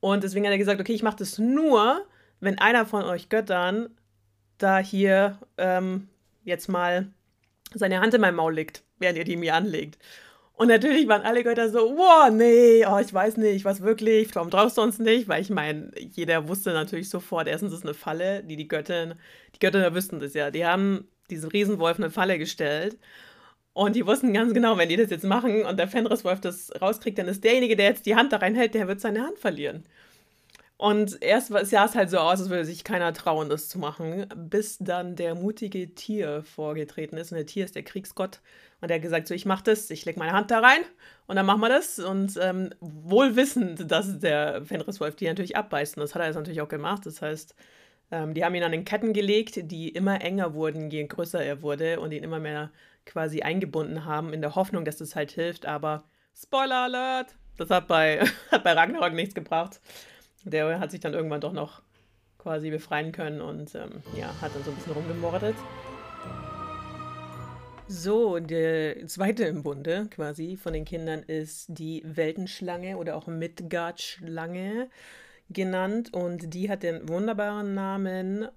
Und 0.00 0.24
deswegen 0.24 0.44
hat 0.44 0.52
er 0.52 0.58
gesagt, 0.58 0.80
okay, 0.80 0.92
ich 0.92 1.02
mache 1.02 1.16
das 1.16 1.38
nur, 1.38 2.04
wenn 2.40 2.58
einer 2.58 2.84
von 2.84 3.04
euch 3.04 3.28
Göttern 3.30 3.88
da 4.58 4.78
hier 4.78 5.38
ähm, 5.58 6.08
jetzt 6.44 6.68
mal 6.68 7.08
seine 7.74 8.00
Hand 8.00 8.14
in 8.14 8.20
mein 8.20 8.34
Maul 8.34 8.54
legt, 8.54 8.84
während 8.98 9.18
ihr 9.18 9.24
die 9.24 9.36
mir 9.36 9.54
anlegt. 9.54 9.98
Und 10.56 10.68
natürlich 10.68 11.08
waren 11.08 11.22
alle 11.22 11.42
Götter 11.42 11.68
so, 11.68 11.96
wow, 11.96 12.30
nee, 12.30 12.86
oh, 12.86 12.98
ich 12.98 13.12
weiß 13.12 13.38
nicht, 13.38 13.64
was 13.64 13.82
wirklich, 13.82 14.32
warum 14.36 14.50
traust 14.50 14.78
du 14.78 14.82
uns 14.82 15.00
nicht? 15.00 15.26
Weil 15.26 15.42
ich 15.42 15.50
meine, 15.50 15.90
jeder 15.96 16.46
wusste 16.48 16.72
natürlich 16.72 17.08
sofort, 17.08 17.48
erstens 17.48 17.72
ist 17.72 17.78
es 17.80 17.84
eine 17.84 17.94
Falle, 17.94 18.44
die 18.44 18.56
die 18.56 18.68
Göttin, 18.68 19.14
die 19.54 19.58
Götter 19.58 19.94
wüssten 19.94 20.20
das 20.20 20.34
ja, 20.34 20.52
die 20.52 20.64
haben 20.64 21.08
diesem 21.28 21.50
Riesenwolf 21.50 21.98
eine 21.98 22.10
Falle 22.10 22.38
gestellt. 22.38 22.98
Und 23.72 23.96
die 23.96 24.06
wussten 24.06 24.32
ganz 24.32 24.54
genau, 24.54 24.78
wenn 24.78 24.88
die 24.88 24.96
das 24.96 25.10
jetzt 25.10 25.24
machen 25.24 25.64
und 25.66 25.78
der 25.78 25.88
Fenriswolf 25.88 26.40
das 26.40 26.70
rauskriegt, 26.80 27.18
dann 27.18 27.26
ist 27.26 27.42
derjenige, 27.42 27.74
der 27.74 27.86
jetzt 27.86 28.06
die 28.06 28.14
Hand 28.14 28.32
da 28.32 28.36
reinhält, 28.36 28.74
der 28.74 28.86
wird 28.86 29.00
seine 29.00 29.22
Hand 29.22 29.40
verlieren. 29.40 29.84
Und 30.76 31.22
erst 31.22 31.48
sah 31.48 31.84
es 31.84 31.94
halt 31.94 32.10
so 32.10 32.18
aus, 32.18 32.40
als 32.40 32.50
würde 32.50 32.64
sich 32.64 32.82
keiner 32.82 33.12
trauen, 33.12 33.48
das 33.48 33.68
zu 33.68 33.78
machen, 33.78 34.26
bis 34.34 34.78
dann 34.78 35.14
der 35.14 35.36
mutige 35.36 35.94
Tier 35.94 36.42
vorgetreten 36.42 37.16
ist. 37.16 37.30
Und 37.30 37.36
der 37.36 37.46
Tier 37.46 37.64
ist 37.64 37.76
der 37.76 37.84
Kriegsgott. 37.84 38.40
Und 38.80 38.88
der 38.88 38.96
hat 38.96 39.02
gesagt, 39.02 39.28
so, 39.28 39.34
ich 39.34 39.46
mach 39.46 39.62
das, 39.62 39.88
ich 39.90 40.04
leg 40.04 40.16
meine 40.16 40.32
Hand 40.32 40.50
da 40.50 40.58
rein 40.58 40.80
und 41.26 41.36
dann 41.36 41.46
machen 41.46 41.60
wir 41.60 41.68
das. 41.68 42.00
Und 42.00 42.36
ähm, 42.42 42.70
wohl 42.80 43.36
wissend, 43.36 43.90
dass 43.90 44.18
der 44.18 44.64
Fenriswolf 44.64 45.14
die 45.14 45.26
natürlich 45.26 45.56
abbeißt. 45.56 45.96
Und 45.96 46.02
das 46.02 46.14
hat 46.14 46.22
er 46.22 46.26
jetzt 46.26 46.36
natürlich 46.36 46.60
auch 46.60 46.68
gemacht. 46.68 47.06
Das 47.06 47.22
heißt, 47.22 47.54
ähm, 48.10 48.34
die 48.34 48.44
haben 48.44 48.54
ihn 48.54 48.64
an 48.64 48.72
den 48.72 48.84
Ketten 48.84 49.12
gelegt, 49.12 49.70
die 49.70 49.88
immer 49.88 50.20
enger 50.20 50.54
wurden, 50.54 50.90
je 50.90 51.06
größer 51.06 51.42
er 51.42 51.62
wurde 51.62 52.00
und 52.00 52.12
ihn 52.12 52.24
immer 52.24 52.40
mehr 52.40 52.70
quasi 53.06 53.42
eingebunden 53.42 54.04
haben, 54.04 54.32
in 54.32 54.40
der 54.40 54.54
Hoffnung, 54.54 54.84
dass 54.84 54.96
das 54.96 55.14
halt 55.14 55.30
hilft. 55.30 55.66
Aber 55.66 56.04
Spoiler 56.36 56.84
Alert! 56.84 57.34
Das 57.56 57.70
hat 57.70 57.86
bei, 57.86 58.24
hat 58.50 58.64
bei 58.64 58.72
Ragnarok 58.72 59.12
nichts 59.12 59.34
gebracht. 59.34 59.80
Der 60.44 60.78
hat 60.78 60.90
sich 60.90 61.00
dann 61.00 61.14
irgendwann 61.14 61.40
doch 61.40 61.52
noch 61.52 61.82
quasi 62.38 62.70
befreien 62.70 63.12
können 63.12 63.40
und 63.40 63.74
ähm, 63.74 64.02
ja, 64.16 64.28
hat 64.40 64.54
dann 64.54 64.62
so 64.62 64.70
ein 64.70 64.76
bisschen 64.76 64.92
rumgemordet. 64.92 65.56
So, 67.86 68.38
der 68.38 69.06
zweite 69.06 69.44
im 69.44 69.62
Bunde 69.62 70.06
quasi 70.10 70.56
von 70.56 70.72
den 70.72 70.84
Kindern 70.84 71.22
ist 71.22 71.66
die 71.68 72.02
Weltenschlange 72.04 72.96
oder 72.96 73.16
auch 73.16 73.26
Midgard-Schlange. 73.26 74.88
genannt 75.50 76.12
und 76.12 76.54
die 76.54 76.70
hat 76.70 76.82
den 76.82 77.08
wunderbaren 77.08 77.74
Namen 77.74 78.48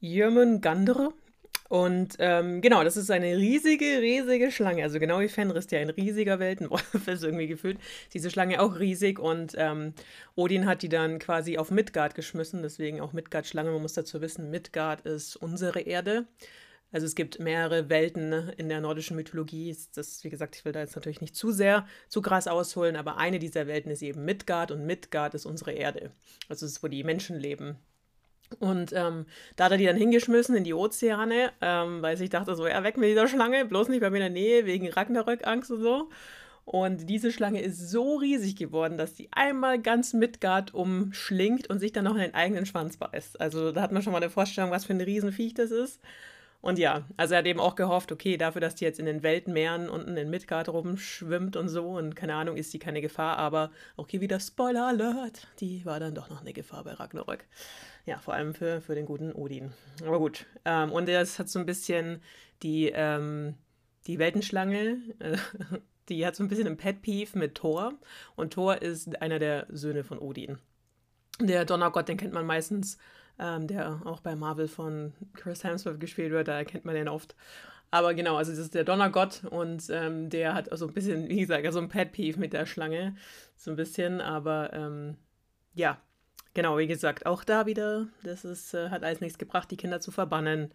Jörmungandr. 0.00 1.12
Und 1.72 2.16
ähm, 2.18 2.60
genau, 2.60 2.84
das 2.84 2.98
ist 2.98 3.10
eine 3.10 3.34
riesige, 3.38 4.02
riesige 4.02 4.52
Schlange. 4.52 4.82
Also 4.82 5.00
genau 5.00 5.20
wie 5.20 5.28
Fenris, 5.28 5.68
der 5.68 5.80
ein 5.80 5.88
riesiger 5.88 6.38
Weltenwolf 6.38 6.92
ist 7.08 7.24
irgendwie 7.24 7.46
gefühlt. 7.46 7.78
Diese 8.12 8.30
Schlange 8.30 8.60
auch 8.60 8.78
riesig 8.78 9.18
und 9.18 9.54
ähm, 9.56 9.94
Odin 10.34 10.66
hat 10.66 10.82
die 10.82 10.90
dann 10.90 11.18
quasi 11.18 11.56
auf 11.56 11.70
Midgard 11.70 12.14
geschmissen. 12.14 12.60
Deswegen 12.60 13.00
auch 13.00 13.14
Midgard-Schlange. 13.14 13.70
Man 13.70 13.80
muss 13.80 13.94
dazu 13.94 14.20
wissen, 14.20 14.50
Midgard 14.50 15.06
ist 15.06 15.34
unsere 15.36 15.80
Erde. 15.80 16.26
Also 16.92 17.06
es 17.06 17.14
gibt 17.14 17.38
mehrere 17.38 17.88
Welten 17.88 18.28
ne, 18.28 18.52
in 18.58 18.68
der 18.68 18.82
nordischen 18.82 19.16
Mythologie. 19.16 19.74
Das, 19.94 20.22
wie 20.24 20.28
gesagt, 20.28 20.56
ich 20.56 20.66
will 20.66 20.72
da 20.72 20.80
jetzt 20.80 20.94
natürlich 20.94 21.22
nicht 21.22 21.34
zu 21.34 21.52
sehr, 21.52 21.86
zu 22.10 22.20
krass 22.20 22.48
ausholen, 22.48 22.96
aber 22.96 23.16
eine 23.16 23.38
dieser 23.38 23.66
Welten 23.66 23.90
ist 23.90 24.02
eben 24.02 24.26
Midgard 24.26 24.72
und 24.72 24.84
Midgard 24.84 25.32
ist 25.32 25.46
unsere 25.46 25.72
Erde. 25.72 26.10
Also 26.50 26.66
es 26.66 26.72
ist, 26.72 26.82
wo 26.82 26.88
die 26.88 27.02
Menschen 27.02 27.38
leben. 27.38 27.78
Und 28.60 28.92
ähm, 28.92 29.26
da 29.56 29.64
hat 29.64 29.72
er 29.72 29.78
die 29.78 29.86
dann 29.86 29.96
hingeschmissen 29.96 30.56
in 30.56 30.64
die 30.64 30.74
Ozeane, 30.74 31.52
ähm, 31.60 32.02
weil 32.02 32.20
ich 32.20 32.30
dachte 32.30 32.54
so, 32.54 32.66
ja, 32.66 32.82
weg 32.84 32.96
mit 32.96 33.10
dieser 33.10 33.28
Schlange, 33.28 33.64
bloß 33.64 33.88
nicht 33.88 34.00
bei 34.00 34.10
mir 34.10 34.18
in 34.18 34.34
der 34.34 34.42
Nähe, 34.42 34.66
wegen 34.66 34.88
Ragnarök-Angst 34.88 35.70
und 35.70 35.82
so. 35.82 36.08
Und 36.64 37.08
diese 37.10 37.32
Schlange 37.32 37.60
ist 37.60 37.90
so 37.90 38.16
riesig 38.16 38.56
geworden, 38.56 38.96
dass 38.96 39.16
sie 39.16 39.28
einmal 39.32 39.80
ganz 39.80 40.12
Midgard 40.12 40.72
umschlingt 40.74 41.68
und 41.68 41.80
sich 41.80 41.92
dann 41.92 42.04
noch 42.04 42.14
in 42.14 42.20
den 42.20 42.34
eigenen 42.34 42.66
Schwanz 42.66 42.96
beißt. 42.96 43.40
Also 43.40 43.72
da 43.72 43.82
hat 43.82 43.90
man 43.90 44.02
schon 44.02 44.12
mal 44.12 44.22
eine 44.22 44.30
Vorstellung, 44.30 44.70
was 44.70 44.84
für 44.84 44.92
ein 44.92 45.00
Riesenviech 45.00 45.54
das 45.54 45.72
ist. 45.72 46.00
Und 46.62 46.78
ja, 46.78 47.04
also 47.16 47.34
er 47.34 47.38
hat 47.38 47.46
eben 47.46 47.58
auch 47.58 47.74
gehofft, 47.74 48.12
okay, 48.12 48.36
dafür, 48.36 48.60
dass 48.60 48.76
die 48.76 48.84
jetzt 48.84 49.00
in 49.00 49.06
den 49.06 49.24
Weltmeeren 49.24 49.88
unten 49.88 50.16
in 50.16 50.30
Midgard 50.30 50.68
rumschwimmt 50.68 51.56
und 51.56 51.68
so 51.68 51.98
und 51.98 52.14
keine 52.14 52.36
Ahnung, 52.36 52.56
ist 52.56 52.70
sie 52.70 52.78
keine 52.78 53.00
Gefahr, 53.00 53.36
aber 53.36 53.72
hier 54.06 54.20
wieder 54.20 54.38
Spoiler 54.38 54.86
Alert, 54.86 55.48
die 55.58 55.84
war 55.84 55.98
dann 55.98 56.14
doch 56.14 56.30
noch 56.30 56.40
eine 56.40 56.52
Gefahr 56.52 56.84
bei 56.84 56.92
Ragnarök. 56.92 57.44
Ja, 58.06 58.18
vor 58.18 58.34
allem 58.34 58.54
für, 58.54 58.80
für 58.80 58.94
den 58.94 59.06
guten 59.06 59.32
Odin. 59.32 59.72
Aber 60.06 60.20
gut, 60.20 60.46
ähm, 60.64 60.92
und 60.92 61.08
das 61.08 61.40
hat 61.40 61.48
so 61.48 61.58
ein 61.58 61.66
bisschen 61.66 62.22
die, 62.62 62.92
ähm, 62.94 63.54
die 64.06 64.20
Weltenschlange, 64.20 64.98
äh, 65.18 65.36
die 66.08 66.24
hat 66.24 66.36
so 66.36 66.44
ein 66.44 66.48
bisschen 66.48 66.68
ein 66.68 66.76
Pet 66.76 67.02
Peeve 67.02 67.36
mit 67.36 67.56
Thor 67.56 67.94
und 68.36 68.52
Thor 68.52 68.80
ist 68.80 69.20
einer 69.20 69.40
der 69.40 69.66
Söhne 69.68 70.04
von 70.04 70.18
Odin. 70.20 70.58
Der 71.40 71.64
Donnergott, 71.64 72.08
den 72.08 72.18
kennt 72.18 72.34
man 72.34 72.46
meistens 72.46 72.98
ähm, 73.38 73.66
der 73.66 74.02
auch 74.04 74.20
bei 74.20 74.36
Marvel 74.36 74.68
von 74.68 75.12
Chris 75.34 75.64
Hemsworth 75.64 76.00
gespielt 76.00 76.32
wird, 76.32 76.48
da 76.48 76.58
erkennt 76.58 76.84
man 76.84 76.94
den 76.94 77.08
oft. 77.08 77.34
Aber 77.90 78.14
genau, 78.14 78.36
also 78.36 78.52
das 78.52 78.60
ist 78.60 78.74
der 78.74 78.84
Donnergott 78.84 79.42
und 79.50 79.84
ähm, 79.90 80.30
der 80.30 80.54
hat 80.54 80.68
so 80.72 80.86
ein 80.86 80.94
bisschen, 80.94 81.28
wie 81.28 81.40
gesagt, 81.40 81.70
so 81.72 81.78
ein 81.78 81.90
Pet 81.90 82.12
Peeve 82.12 82.40
mit 82.40 82.54
der 82.54 82.64
Schlange, 82.64 83.14
so 83.56 83.70
ein 83.70 83.76
bisschen, 83.76 84.22
aber 84.22 84.72
ähm, 84.72 85.16
ja, 85.74 86.00
genau, 86.54 86.78
wie 86.78 86.86
gesagt, 86.86 87.26
auch 87.26 87.44
da 87.44 87.66
wieder, 87.66 88.08
das 88.22 88.46
ist, 88.46 88.72
äh, 88.72 88.88
hat 88.88 89.04
alles 89.04 89.20
nichts 89.20 89.38
gebracht, 89.38 89.70
die 89.70 89.76
Kinder 89.76 90.00
zu 90.00 90.10
verbannen. 90.10 90.72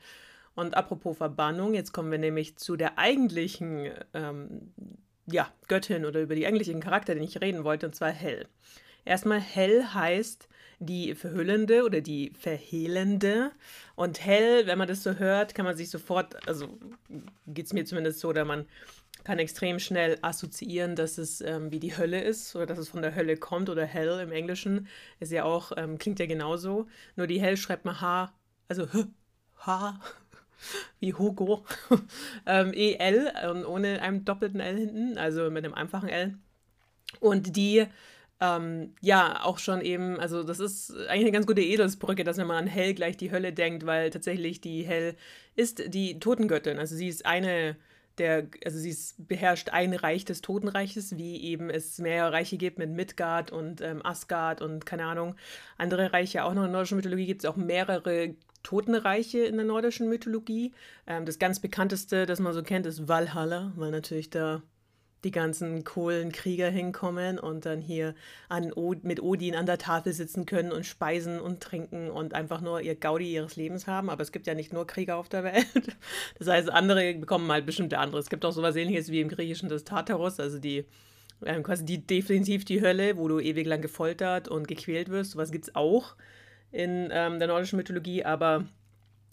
Und 0.53 0.75
apropos 0.75 1.17
Verbannung, 1.17 1.73
jetzt 1.73 1.91
kommen 1.91 2.11
wir 2.11 2.19
nämlich 2.19 2.57
zu 2.57 2.77
der 2.77 2.99
eigentlichen, 2.99 3.91
ähm, 4.13 4.73
ja, 5.25 5.51
Göttin 5.67 6.05
oder 6.05 6.21
über 6.21 6.35
die 6.35 6.45
eigentlichen 6.45 6.81
Charakter, 6.81 7.15
den 7.15 7.23
ich 7.23 7.41
reden 7.41 7.63
wollte, 7.63 7.87
und 7.87 7.95
zwar 7.95 8.11
Hell. 8.11 8.47
Erstmal 9.05 9.39
Hell 9.39 9.85
heißt 9.93 10.47
die 10.79 11.15
verhüllende 11.15 11.83
oder 11.83 12.01
die 12.01 12.31
verhehlende. 12.39 13.51
Und 13.95 14.23
hell, 14.23 14.67
wenn 14.67 14.77
man 14.77 14.87
das 14.87 15.03
so 15.03 15.13
hört, 15.13 15.55
kann 15.55 15.65
man 15.65 15.75
sich 15.75 15.89
sofort, 15.89 16.47
also 16.47 16.77
geht 17.47 17.65
es 17.65 17.73
mir 17.73 17.85
zumindest 17.85 18.19
so, 18.19 18.29
oder 18.29 18.45
man 18.45 18.65
kann 19.23 19.39
extrem 19.39 19.79
schnell 19.79 20.17
assoziieren, 20.21 20.95
dass 20.95 21.17
es 21.17 21.41
ähm, 21.41 21.71
wie 21.71 21.79
die 21.79 21.97
Hölle 21.97 22.21
ist 22.21 22.55
oder 22.55 22.65
dass 22.65 22.77
es 22.77 22.89
von 22.89 23.01
der 23.01 23.15
Hölle 23.15 23.35
kommt 23.35 23.69
oder 23.69 23.85
hell 23.85 24.19
im 24.19 24.31
Englischen 24.31 24.87
ist 25.19 25.31
ja 25.31 25.43
auch, 25.43 25.73
ähm, 25.75 25.97
klingt 25.97 26.19
ja 26.19 26.27
genauso. 26.27 26.87
Nur 27.15 27.27
die 27.27 27.41
hell 27.41 27.57
schreibt 27.57 27.83
man 27.83 27.99
H, 27.99 28.31
also 28.69 28.87
H, 28.93 29.07
H, 29.65 29.99
wie 30.99 31.13
Hugo, 31.13 31.65
ähm, 32.45 32.71
E-L 32.73 33.33
und 33.51 33.65
ohne 33.65 34.01
einem 34.01 34.23
doppelten 34.23 34.59
L 34.59 34.77
hinten, 34.77 35.17
also 35.17 35.49
mit 35.49 35.65
einem 35.65 35.73
einfachen 35.73 36.09
L. 36.09 36.37
Und 37.19 37.55
die 37.55 37.87
ähm, 38.39 38.93
ja, 39.01 39.43
auch 39.43 39.57
schon 39.57 39.81
eben, 39.81 40.19
also 40.19 40.43
das 40.43 40.59
ist 40.59 40.91
eigentlich 40.91 41.21
eine 41.23 41.31
ganz 41.31 41.47
gute 41.47 41.61
Edelsbrücke, 41.61 42.23
dass 42.23 42.37
wenn 42.37 42.47
man 42.47 42.57
an 42.57 42.67
Hell 42.67 42.93
gleich 42.93 43.17
die 43.17 43.31
Hölle 43.31 43.53
denkt, 43.53 43.85
weil 43.85 44.09
tatsächlich 44.09 44.61
die 44.61 44.83
Hell 44.83 45.15
ist 45.55 45.93
die 45.93 46.19
Totengöttin. 46.19 46.77
Also 46.77 46.95
sie 46.95 47.07
ist 47.07 47.25
eine 47.25 47.77
der, 48.17 48.47
also 48.65 48.77
sie 48.77 48.89
ist, 48.89 49.27
beherrscht 49.27 49.69
ein 49.69 49.93
Reich 49.93 50.25
des 50.25 50.41
Totenreiches, 50.41 51.17
wie 51.17 51.41
eben 51.43 51.69
es 51.69 51.99
mehrere 51.99 52.33
Reiche 52.33 52.57
gibt 52.57 52.79
mit 52.79 52.89
Midgard 52.89 53.51
und 53.51 53.81
ähm, 53.81 54.03
Asgard 54.05 54.61
und 54.61 54.85
keine 54.85 55.05
Ahnung, 55.05 55.35
andere 55.77 56.13
Reiche 56.13 56.43
auch 56.43 56.53
noch 56.53 56.63
in 56.63 56.69
der 56.69 56.73
nordischen 56.73 56.97
Mythologie 56.97 57.27
gibt 57.27 57.43
es 57.43 57.49
auch 57.49 57.55
mehrere 57.55 58.35
Totenreiche 58.63 59.39
in 59.39 59.57
der 59.57 59.65
nordischen 59.65 60.09
Mythologie. 60.09 60.73
Ähm, 61.05 61.25
das 61.25 61.39
ganz 61.39 61.59
bekannteste, 61.59 62.25
das 62.25 62.39
man 62.39 62.53
so 62.53 62.63
kennt, 62.63 62.85
ist 62.85 63.07
Valhalla, 63.07 63.71
weil 63.75 63.91
natürlich 63.91 64.29
da 64.29 64.61
die 65.27 65.31
ganzen 65.31 65.83
coolen 65.83 66.31
Krieger 66.31 66.69
hinkommen 66.69 67.37
und 67.37 67.65
dann 67.65 67.81
hier 67.81 68.15
an 68.47 68.71
mit 69.03 69.21
Odin 69.21 69.55
an 69.55 69.65
der 69.65 69.77
Tafel 69.77 70.13
sitzen 70.13 70.45
können 70.45 70.71
und 70.71 70.85
speisen 70.85 71.41
und 71.41 71.61
trinken 71.61 72.09
und 72.09 72.33
einfach 72.33 72.61
nur 72.61 72.79
ihr 72.79 72.95
Gaudi 72.95 73.33
ihres 73.33 73.57
Lebens 73.57 73.87
haben. 73.87 74.09
Aber 74.09 74.23
es 74.23 74.31
gibt 74.31 74.47
ja 74.47 74.53
nicht 74.53 74.71
nur 74.71 74.87
Krieger 74.87 75.17
auf 75.17 75.29
der 75.29 75.43
Welt. 75.43 75.67
Das 76.39 76.47
heißt, 76.47 76.71
andere 76.71 77.15
bekommen 77.15 77.51
halt 77.51 77.65
bestimmte 77.65 77.97
andere. 77.97 78.19
Es 78.19 78.29
gibt 78.29 78.45
auch 78.45 78.51
sowas 78.51 78.75
ähnliches 78.75 79.11
wie 79.11 79.21
im 79.21 79.27
Griechischen 79.27 79.69
das 79.69 79.83
Tartarus, 79.83 80.39
also 80.39 80.59
die 80.59 80.85
ähm, 81.45 81.63
quasi 81.63 81.83
die 81.83 82.05
definitiv 82.05 82.63
die 82.63 82.81
Hölle, 82.81 83.17
wo 83.17 83.27
du 83.27 83.39
ewig 83.39 83.67
lang 83.67 83.81
gefoltert 83.81 84.47
und 84.47 84.67
gequält 84.67 85.09
wirst. 85.09 85.31
Sowas 85.31 85.51
gibt 85.51 85.65
es 85.65 85.75
auch 85.75 86.15
in 86.71 87.09
ähm, 87.11 87.39
der 87.39 87.47
nordischen 87.47 87.77
Mythologie, 87.77 88.23
aber 88.23 88.65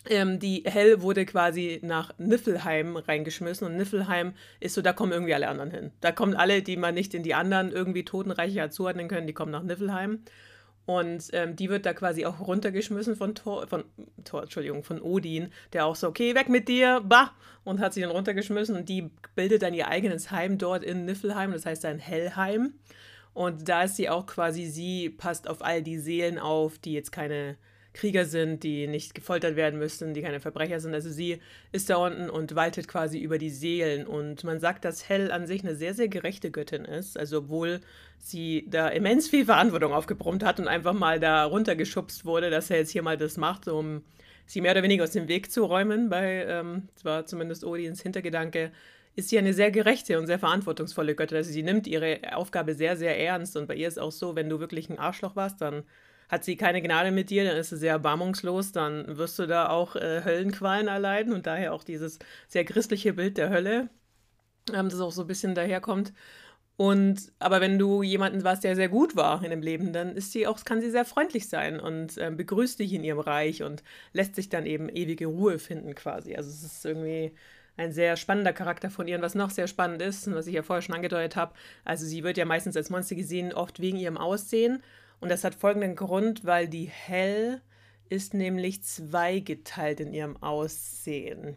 ähm, 0.09 0.39
die 0.39 0.63
Hell 0.67 1.03
wurde 1.03 1.25
quasi 1.25 1.81
nach 1.83 2.13
Niffelheim 2.19 2.97
reingeschmissen 2.97 3.67
und 3.67 3.77
Niffelheim 3.77 4.35
ist 4.61 4.75
so, 4.75 4.83
da 4.83 4.93
kommen 4.93 5.13
irgendwie 5.13 5.35
alle 5.35 5.49
anderen 5.49 5.71
hin. 5.71 5.91
Da 6.01 6.13
kommen 6.13 6.35
alle, 6.35 6.63
die 6.63 6.77
man 6.77 6.95
nicht 6.95 7.15
in 7.15 7.23
die 7.23 7.35
anderen 7.35 7.73
irgendwie 7.73 8.05
Totenreiche 8.05 8.71
zuordnen 8.71 9.09
können, 9.09 9.27
die 9.27 9.33
kommen 9.33 9.53
nach 9.53 9.63
Niffelheim. 9.63 10.21
Und 10.87 11.31
ähm, 11.33 11.57
die 11.57 11.71
wird 11.71 11.87
da 11.87 11.95
quasi 11.95 12.27
auch 12.27 12.41
runtergeschmissen 12.41 13.17
von 13.17 13.35
Thor, 13.35 13.67
von 13.67 13.85
Thor, 14.25 14.43
Entschuldigung, 14.43 14.85
von 14.85 15.01
Odin, 15.01 15.51
der 15.73 15.87
auch 15.87 15.97
so, 15.97 16.09
okay, 16.09 16.35
weg 16.35 16.51
mit 16.51 16.69
dir, 16.69 17.01
bah! 17.03 17.33
Und 17.65 17.81
hat 17.81 17.95
sie 17.95 18.03
dann 18.03 18.11
runtergeschmissen 18.11 18.77
und 18.77 18.91
die 18.91 19.11
bildet 19.35 19.63
dann 19.63 19.73
ihr 19.73 19.89
eigenes 19.89 20.31
Heim 20.31 20.59
dort 20.59 20.85
in 20.85 21.07
Niffelheim, 21.07 21.53
das 21.53 21.65
heißt 21.65 21.87
ein 21.87 21.99
Hellheim. 21.99 22.75
Und 23.33 23.69
da 23.69 23.85
ist 23.85 23.97
sie 23.97 24.11
auch 24.11 24.27
quasi, 24.27 24.67
sie 24.67 25.09
passt 25.09 25.49
auf 25.49 25.65
all 25.65 25.83
die 25.83 25.99
Seelen 25.99 26.39
auf, 26.39 26.77
die 26.77 26.93
jetzt 26.93 27.11
keine 27.11 27.57
Krieger 27.95 28.27
sind, 28.27 28.65
die 28.65 28.87
nicht 28.89 29.15
gefoltert 29.15 29.57
werden 29.57 29.79
müssen, 29.79 30.15
die 30.15 30.23
keine 30.23 30.41
Verbrecher 30.41 30.81
sind. 30.81 30.93
Also 30.93 31.11
sie 31.11 31.41
ist 31.73 31.89
da 31.89 31.97
unten 31.97 32.29
und 32.29 32.55
waltet 32.55 32.89
quasi 32.89 33.19
über 33.19 33.39
die 33.39 33.51
Seelen. 33.51 34.07
Und 34.07 34.45
man 34.45 34.61
sagt, 34.61 34.85
dass 34.85 35.09
Hell 35.09 35.31
an 35.31 35.47
sich 35.47 35.63
eine 35.63 35.77
sehr, 35.77 35.95
sehr 35.95 36.09
gerechte 36.09 36.51
Göttin 36.51 36.85
ist. 36.85 37.17
Also 37.19 37.39
obwohl 37.39 37.81
sie 38.19 38.67
da 38.69 38.89
immens 38.89 39.29
viel 39.29 39.45
Verantwortung 39.45 39.93
aufgebrummt 39.93 40.45
hat 40.45 40.59
und 40.59 40.67
einfach 40.67 40.93
mal 40.93 41.21
da 41.21 41.45
runtergeschubst 41.45 42.25
wurde, 42.25 42.51
dass 42.51 42.69
er 42.69 42.79
jetzt 42.79 42.91
hier 42.91 43.03
mal 43.03 43.17
das 43.17 43.37
macht, 43.37 43.69
um 43.69 44.03
sie 44.45 44.61
mehr 44.61 44.73
oder 44.73 44.83
weniger 44.83 45.05
aus 45.05 45.13
dem 45.13 45.29
Weg 45.29 45.51
zu 45.51 45.65
räumen, 45.65 46.11
bei, 46.11 46.45
ähm, 46.47 46.89
das 46.95 47.05
war 47.05 47.27
zumindest 47.27 47.65
Odins 47.65 48.03
Hintergedanke, 48.03 48.73
ist 49.17 49.29
sie 49.29 49.39
eine 49.39 49.55
sehr 49.55 49.71
gerechte 49.71 50.19
und 50.19 50.27
sehr 50.27 50.41
verantwortungsvolle 50.41 51.15
Göttin. 51.15 51.37
Also 51.37 51.53
sie 51.53 51.63
nimmt 51.63 51.87
ihre 51.87 52.19
Aufgabe 52.35 52.75
sehr, 52.75 52.97
sehr 52.97 53.19
ernst. 53.19 53.57
Und 53.57 53.69
bei 53.69 53.77
ihr 53.77 53.87
ist 53.87 54.01
auch 54.01 54.11
so, 54.11 54.35
wenn 54.35 54.49
du 54.49 54.59
wirklich 54.59 54.91
ein 54.91 54.99
Arschloch 54.99 55.37
warst, 55.37 55.61
dann 55.61 55.85
hat 56.29 56.45
sie 56.45 56.57
keine 56.57 56.83
Gnade 56.83 57.11
mit 57.11 57.31
dir, 57.31 57.45
dann 57.45 57.57
ist 57.57 57.71
sie 57.71 57.77
sehr 57.77 57.93
erbarmungslos, 57.93 58.73
dann 58.73 59.17
wirst 59.17 59.39
du 59.39 59.47
da 59.47 59.69
auch 59.69 59.97
äh, 59.97 60.23
Höllenqualen 60.25 60.89
erleiden 60.89 61.33
und 61.33 61.47
daher 61.47 61.73
auch 61.73 61.85
dieses 61.85 62.19
sehr 62.49 62.65
christliche 62.65 63.13
Bild 63.15 63.39
der 63.39 63.51
Hölle, 63.51 63.89
ähm, 64.73 64.89
das 64.89 65.01
auch 65.01 65.13
so 65.13 65.23
ein 65.23 65.29
bisschen 65.29 65.55
daherkommt. 65.55 66.13
Und 66.77 67.33
aber 67.39 67.61
wenn 67.61 67.79
du 67.79 68.03
jemanden 68.03 68.43
warst, 68.43 68.65
der 68.65 68.75
sehr 68.75 68.89
gut 68.89 69.15
war 69.15 69.45
in 69.45 69.51
dem 69.51 69.63
Leben, 69.63 69.93
dann 69.93 70.17
ist 70.17 70.33
sie 70.33 70.47
auch, 70.47 70.63
kann 70.65 70.81
sie 70.81 70.91
sehr 70.91 71.05
freundlich 71.05 71.49
sein 71.49 71.79
und 71.79 72.19
äh, 72.19 72.33
begrüßt 72.33 72.81
dich 72.81 72.93
in 72.93 73.05
ihrem 73.05 73.21
Reich 73.21 73.63
und 73.63 73.85
lässt 74.13 74.35
sich 74.35 74.49
dann 74.49 74.67
eben 74.67 74.89
ewige 74.89 75.27
Ruhe 75.27 75.61
finden 75.61 75.95
quasi. 75.95 76.35
Also 76.35 76.51
es 76.51 76.65
ist 76.65 76.85
irgendwie 76.85 77.33
ein 77.77 77.93
sehr 77.93 78.17
spannender 78.17 78.53
Charakter 78.53 78.91
von 78.91 79.09
ihr. 79.09 79.17
Und 79.17 79.23
was 79.23 79.35
noch 79.35 79.51
sehr 79.51 79.67
spannend 79.67 80.03
ist, 80.03 80.27
und 80.27 80.35
was 80.35 80.47
ich 80.47 80.55
ja 80.55 80.63
vorher 80.63 80.83
schon 80.83 80.95
angedeutet 80.95 81.37
habe, 81.37 81.55
also 81.85 82.07
sie 82.07 82.25
wird 82.25 82.37
ja 82.37 82.45
meistens 82.45 82.77
als 82.77 82.91
Monster 82.91 83.15
gesehen, 83.17 83.53
oft 83.53 83.81
wegen 83.81 83.99
ihrem 83.99 84.17
Aussehen. 84.17 84.83
Und 85.21 85.31
das 85.31 85.45
hat 85.45 85.55
folgenden 85.55 85.97
Grund, 85.97 86.45
weil 86.45 86.69
die 86.69 86.87
Hell 86.87 87.61
ist 88.09 88.35
nämlich 88.35 88.83
zweigeteilt 88.83 90.01
in 90.01 90.13
ihrem 90.13 90.37
Aussehen. 90.43 91.57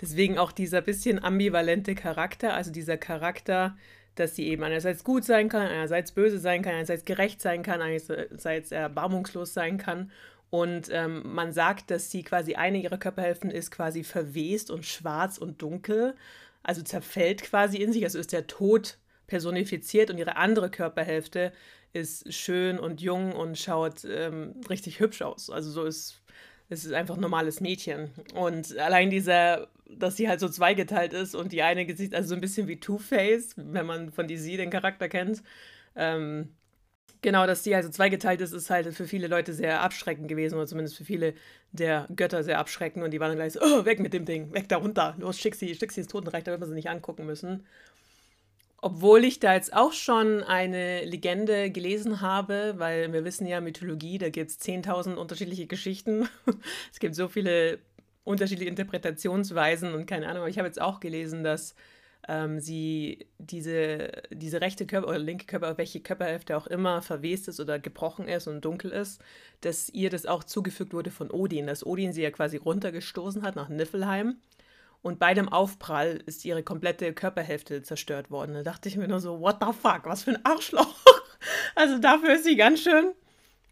Deswegen 0.00 0.38
auch 0.38 0.52
dieser 0.52 0.80
bisschen 0.80 1.22
ambivalente 1.22 1.94
Charakter, 1.94 2.54
also 2.54 2.72
dieser 2.72 2.96
Charakter, 2.96 3.76
dass 4.14 4.36
sie 4.36 4.48
eben 4.48 4.62
einerseits 4.62 5.04
gut 5.04 5.24
sein 5.24 5.48
kann, 5.48 5.66
einerseits 5.66 6.12
böse 6.12 6.38
sein 6.38 6.62
kann, 6.62 6.74
einerseits 6.74 7.04
gerecht 7.04 7.40
sein 7.40 7.62
kann, 7.62 7.80
einerseits 7.80 8.72
erbarmungslos 8.72 9.54
sein 9.54 9.78
kann. 9.78 10.10
Und 10.50 10.90
ähm, 10.92 11.22
man 11.24 11.52
sagt, 11.52 11.90
dass 11.90 12.10
sie 12.10 12.22
quasi 12.22 12.56
eine 12.56 12.78
ihrer 12.78 12.98
Körperhälften 12.98 13.50
ist 13.50 13.70
quasi 13.70 14.04
verwest 14.04 14.70
und 14.70 14.84
schwarz 14.84 15.38
und 15.38 15.62
dunkel, 15.62 16.14
also 16.62 16.82
zerfällt 16.82 17.42
quasi 17.42 17.78
in 17.78 17.92
sich, 17.92 18.04
also 18.04 18.18
ist 18.18 18.32
der 18.32 18.46
Tod 18.46 18.98
personifiziert 19.26 20.10
und 20.10 20.18
ihre 20.18 20.36
andere 20.36 20.70
Körperhälfte 20.70 21.52
ist 21.92 22.32
schön 22.32 22.78
und 22.78 23.00
jung 23.00 23.32
und 23.32 23.58
schaut 23.58 24.04
ähm, 24.04 24.54
richtig 24.70 25.00
hübsch 25.00 25.22
aus. 25.22 25.50
Also 25.50 25.70
so 25.70 25.84
ist 25.84 26.22
es 26.72 26.84
ist 26.86 26.92
einfach 26.92 27.16
ein 27.16 27.20
normales 27.20 27.60
Mädchen. 27.60 28.10
Und 28.34 28.76
allein 28.78 29.10
dieser, 29.10 29.68
dass 29.88 30.16
sie 30.16 30.28
halt 30.28 30.40
so 30.40 30.48
zweigeteilt 30.48 31.12
ist 31.12 31.34
und 31.34 31.52
die 31.52 31.62
eine 31.62 31.84
Gesicht, 31.84 32.14
also 32.14 32.30
so 32.30 32.34
ein 32.34 32.40
bisschen 32.40 32.66
wie 32.66 32.80
Two-Face, 32.80 33.54
wenn 33.56 33.86
man 33.86 34.10
von 34.10 34.26
DC 34.26 34.56
den 34.56 34.70
Charakter 34.70 35.08
kennt. 35.08 35.42
Ähm, 35.94 36.48
genau, 37.20 37.46
dass 37.46 37.62
die 37.62 37.74
also 37.74 37.90
zweigeteilt 37.90 38.40
ist, 38.40 38.52
ist 38.52 38.70
halt 38.70 38.94
für 38.94 39.06
viele 39.06 39.26
Leute 39.26 39.52
sehr 39.52 39.82
abschreckend 39.82 40.28
gewesen, 40.28 40.54
oder 40.56 40.66
zumindest 40.66 40.96
für 40.96 41.04
viele 41.04 41.34
der 41.72 42.08
Götter 42.16 42.42
sehr 42.42 42.58
abschreckend. 42.58 43.04
Und 43.04 43.10
die 43.10 43.20
waren 43.20 43.28
dann 43.28 43.38
gleich 43.38 43.52
so, 43.52 43.60
oh, 43.60 43.84
weg 43.84 44.00
mit 44.00 44.14
dem 44.14 44.24
Ding, 44.24 44.52
weg 44.54 44.68
da 44.68 44.78
runter, 44.78 45.14
los, 45.18 45.38
schick 45.38 45.54
sie, 45.54 45.74
schick 45.74 45.92
sie 45.92 46.00
ins 46.00 46.10
Totenreich, 46.10 46.44
damit 46.44 46.60
wir 46.60 46.66
sie 46.66 46.74
nicht 46.74 46.88
angucken 46.88 47.26
müssen. 47.26 47.66
Obwohl 48.84 49.24
ich 49.24 49.38
da 49.38 49.54
jetzt 49.54 49.72
auch 49.74 49.92
schon 49.92 50.42
eine 50.42 51.04
Legende 51.04 51.70
gelesen 51.70 52.20
habe, 52.20 52.74
weil 52.78 53.12
wir 53.12 53.24
wissen 53.24 53.46
ja, 53.46 53.60
Mythologie, 53.60 54.18
da 54.18 54.28
gibt 54.28 54.50
es 54.50 54.60
10.000 54.60 55.14
unterschiedliche 55.14 55.68
Geschichten. 55.68 56.28
es 56.92 56.98
gibt 56.98 57.14
so 57.14 57.28
viele 57.28 57.78
unterschiedliche 58.24 58.68
Interpretationsweisen 58.68 59.94
und 59.94 60.06
keine 60.06 60.26
Ahnung, 60.26 60.42
aber 60.42 60.48
ich 60.48 60.58
habe 60.58 60.66
jetzt 60.66 60.80
auch 60.80 60.98
gelesen, 60.98 61.44
dass 61.44 61.76
ähm, 62.26 62.58
sie 62.58 63.28
diese, 63.38 64.10
diese 64.32 64.60
rechte 64.60 64.84
Körper 64.84 65.06
oder 65.08 65.18
linke 65.18 65.46
Körper, 65.46 65.78
welche 65.78 66.00
Körperhälfte 66.00 66.56
auch 66.56 66.66
immer 66.66 67.02
verwest 67.02 67.46
ist 67.46 67.60
oder 67.60 67.78
gebrochen 67.78 68.26
ist 68.26 68.48
und 68.48 68.64
dunkel 68.64 68.90
ist, 68.90 69.20
dass 69.60 69.90
ihr 69.90 70.10
das 70.10 70.26
auch 70.26 70.42
zugefügt 70.42 70.92
wurde 70.92 71.12
von 71.12 71.30
Odin, 71.30 71.68
dass 71.68 71.86
Odin 71.86 72.12
sie 72.12 72.22
ja 72.22 72.32
quasi 72.32 72.56
runtergestoßen 72.56 73.42
hat 73.42 73.54
nach 73.54 73.68
Niflheim 73.68 74.38
und 75.02 75.18
bei 75.18 75.34
dem 75.34 75.48
Aufprall 75.48 76.22
ist 76.26 76.44
ihre 76.44 76.62
komplette 76.62 77.12
Körperhälfte 77.12 77.82
zerstört 77.82 78.30
worden. 78.30 78.54
Da 78.54 78.62
dachte 78.62 78.88
ich 78.88 78.96
mir 78.96 79.08
nur 79.08 79.20
so, 79.20 79.40
what 79.40 79.56
the 79.60 79.72
fuck, 79.72 80.02
was 80.04 80.22
für 80.22 80.32
ein 80.32 80.44
Arschloch. 80.44 80.96
Also 81.74 81.98
dafür 81.98 82.34
ist 82.34 82.44
sie 82.44 82.54
ganz 82.54 82.82
schön, 82.82 83.14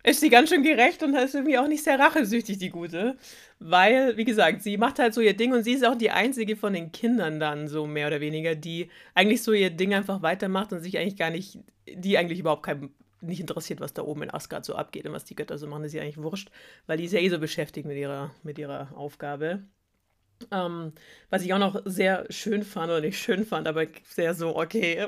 ist 0.02 0.18
sie 0.18 0.28
ganz 0.28 0.48
schön 0.48 0.64
gerecht 0.64 1.04
und 1.04 1.14
ist 1.14 1.36
irgendwie 1.36 1.56
auch 1.56 1.68
nicht 1.68 1.84
sehr 1.84 2.00
rachesüchtig, 2.00 2.58
die 2.58 2.70
Gute. 2.70 3.16
Weil, 3.60 4.16
wie 4.16 4.24
gesagt, 4.24 4.62
sie 4.62 4.76
macht 4.76 4.98
halt 4.98 5.14
so 5.14 5.20
ihr 5.20 5.36
Ding 5.36 5.52
und 5.52 5.62
sie 5.62 5.74
ist 5.74 5.86
auch 5.86 5.94
die 5.94 6.10
einzige 6.10 6.56
von 6.56 6.72
den 6.72 6.90
Kindern 6.90 7.38
dann, 7.38 7.68
so 7.68 7.86
mehr 7.86 8.08
oder 8.08 8.20
weniger, 8.20 8.56
die 8.56 8.90
eigentlich 9.14 9.42
so 9.44 9.52
ihr 9.52 9.70
Ding 9.70 9.94
einfach 9.94 10.20
weitermacht 10.22 10.72
und 10.72 10.80
sich 10.80 10.98
eigentlich 10.98 11.16
gar 11.16 11.30
nicht, 11.30 11.60
die 11.86 12.18
eigentlich 12.18 12.40
überhaupt 12.40 12.64
kein, 12.64 12.90
nicht 13.20 13.40
interessiert, 13.40 13.80
was 13.80 13.94
da 13.94 14.02
oben 14.02 14.24
in 14.24 14.34
Asgard 14.34 14.64
so 14.64 14.74
abgeht 14.74 15.06
und 15.06 15.12
was 15.12 15.26
die 15.26 15.36
Götter 15.36 15.58
so 15.58 15.68
machen, 15.68 15.84
ist 15.84 15.94
ihr 15.94 16.02
eigentlich 16.02 16.18
wurscht, 16.18 16.50
weil 16.86 16.96
die 16.96 17.04
ist 17.04 17.12
ja 17.12 17.20
eh 17.20 17.28
so 17.28 17.38
beschäftigt 17.38 17.86
mit 17.86 17.98
ihrer, 17.98 18.32
mit 18.42 18.58
ihrer 18.58 18.96
Aufgabe. 18.96 19.62
Ähm, 20.50 20.92
was 21.28 21.42
ich 21.42 21.52
auch 21.52 21.58
noch 21.58 21.82
sehr 21.84 22.26
schön 22.30 22.62
fand, 22.64 22.90
oder 22.90 23.00
nicht 23.00 23.18
schön 23.18 23.44
fand, 23.44 23.68
aber 23.68 23.86
sehr 24.08 24.34
so, 24.34 24.56
okay, 24.56 25.06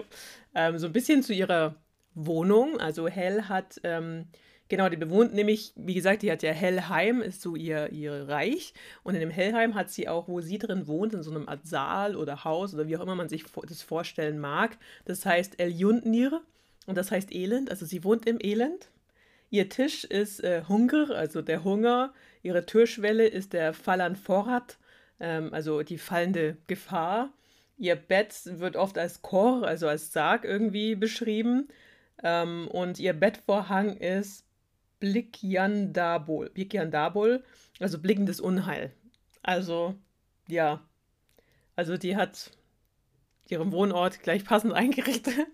ähm, 0.55 0.79
so 0.79 0.87
ein 0.87 0.93
bisschen 0.93 1.23
zu 1.23 1.33
ihrer 1.33 1.77
Wohnung. 2.15 2.81
Also 2.81 3.09
Hell 3.09 3.45
hat, 3.45 3.81
ähm, 3.85 4.27
genau, 4.69 4.89
die 4.89 4.97
bewohnt 4.97 5.35
nämlich, 5.35 5.73
wie 5.77 5.95
gesagt, 5.95 6.23
die 6.23 6.31
hat 6.31 6.43
ja 6.43 6.53
Hellheim, 6.53 7.23
ist 7.23 7.43
so 7.43 7.57
ihr, 7.57 7.91
ihr 7.93 8.29
Reich. 8.29 8.75
Und 9.03 9.15
in 9.15 9.21
dem 9.21 9.31
Hellheim 9.31 9.75
hat 9.75 9.91
sie 9.91 10.09
auch, 10.09 10.29
wo 10.29 10.41
sie 10.41 10.59
drin 10.59 10.87
wohnt, 10.87 11.15
in 11.15 11.23
so 11.23 11.31
einem 11.31 11.49
Art 11.49 11.67
Saal 11.67 12.17
oder 12.17 12.45
Haus 12.45 12.75
oder 12.75 12.87
wie 12.87 12.97
auch 12.97 13.03
immer 13.03 13.15
man 13.15 13.29
sich 13.29 13.45
das 13.69 13.83
vorstellen 13.83 14.39
mag. 14.39 14.77
Das 15.05 15.25
heißt 15.25 15.59
Eljundnir 15.61 16.43
und 16.87 16.97
das 16.97 17.11
heißt 17.11 17.33
Elend. 17.35 17.71
Also 17.71 17.87
sie 17.87 18.05
wohnt 18.05 18.27
im 18.27 18.39
Elend. 18.41 18.91
Ihr 19.51 19.69
Tisch 19.69 20.05
ist 20.05 20.43
äh, 20.43 20.63
Hunger, 20.69 21.11
also 21.11 21.43
der 21.43 21.63
Hunger. 21.65 22.15
Ihre 22.43 22.65
Türschwelle 22.65 23.27
ist 23.27 23.53
der 23.53 23.75
Fallan 23.75 24.17
Vorrat 24.17 24.79
ähm, 25.23 25.55
also 25.55 25.83
die 25.83 25.97
fallende 25.97 26.59
Gefahr. 26.67 27.33
Ihr 27.79 27.97
Bett 27.97 28.35
wird 28.45 28.77
oft 28.77 28.99
als 28.99 29.23
Kor, 29.23 29.65
also 29.65 29.89
als 29.89 30.13
Sarg 30.13 30.45
irgendwie 30.45 30.95
beschrieben. 30.95 31.69
Ähm, 32.23 32.69
und 32.69 32.99
ihr 32.99 33.15
Bettvorhang 33.15 33.97
ist 33.97 34.45
Blikyandabol. 35.01 36.51
Blikyandabol, 36.51 37.43
also 37.81 37.99
blickendes 37.99 38.41
Unheil. 38.41 38.93
Also, 39.43 39.95
ja. 40.49 40.83
Also 41.75 41.97
die 41.97 42.17
hat 42.17 42.51
ihren 43.53 43.71
Wohnort 43.71 44.23
gleich 44.23 44.45
passend 44.45 44.73
eingerichtet. 44.75 45.47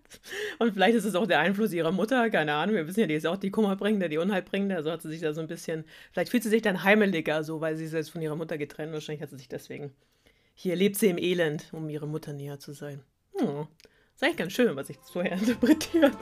Und 0.58 0.72
vielleicht 0.72 0.96
ist 0.96 1.04
es 1.04 1.14
auch 1.14 1.26
der 1.26 1.40
Einfluss 1.40 1.72
ihrer 1.72 1.92
Mutter, 1.92 2.30
keine 2.30 2.54
Ahnung. 2.54 2.76
Wir 2.76 2.86
wissen 2.86 3.00
ja, 3.00 3.06
die 3.06 3.14
ist 3.14 3.26
auch 3.26 3.36
die 3.36 3.50
Kummerbringende, 3.50 4.08
die 4.08 4.18
Unheilbringende. 4.18 4.76
Also 4.76 4.90
hat 4.90 5.02
sie 5.02 5.08
sich 5.08 5.20
da 5.20 5.34
so 5.34 5.40
ein 5.40 5.46
bisschen, 5.46 5.84
vielleicht 6.12 6.30
fühlt 6.30 6.42
sie 6.42 6.48
sich 6.48 6.62
dann 6.62 6.84
heimeliger, 6.84 7.44
so, 7.44 7.60
weil 7.60 7.76
sie 7.76 7.84
ist 7.84 7.92
jetzt 7.92 8.10
von 8.10 8.22
ihrer 8.22 8.36
Mutter 8.36 8.56
getrennt. 8.56 8.92
Wahrscheinlich 8.92 9.22
hat 9.22 9.30
sie 9.30 9.36
sich 9.36 9.48
deswegen, 9.48 9.92
hier 10.54 10.76
lebt 10.76 10.96
sie 10.96 11.08
im 11.08 11.18
Elend, 11.18 11.68
um 11.72 11.88
ihrer 11.90 12.06
Mutter 12.06 12.32
näher 12.32 12.58
zu 12.58 12.72
sein. 12.72 13.02
Hm. 13.36 13.66
Ist 14.14 14.22
eigentlich 14.22 14.36
ganz 14.36 14.52
schön, 14.52 14.74
was 14.74 14.90
ich 14.90 14.96
vorher 15.12 15.32
interpretiert. 15.38 16.16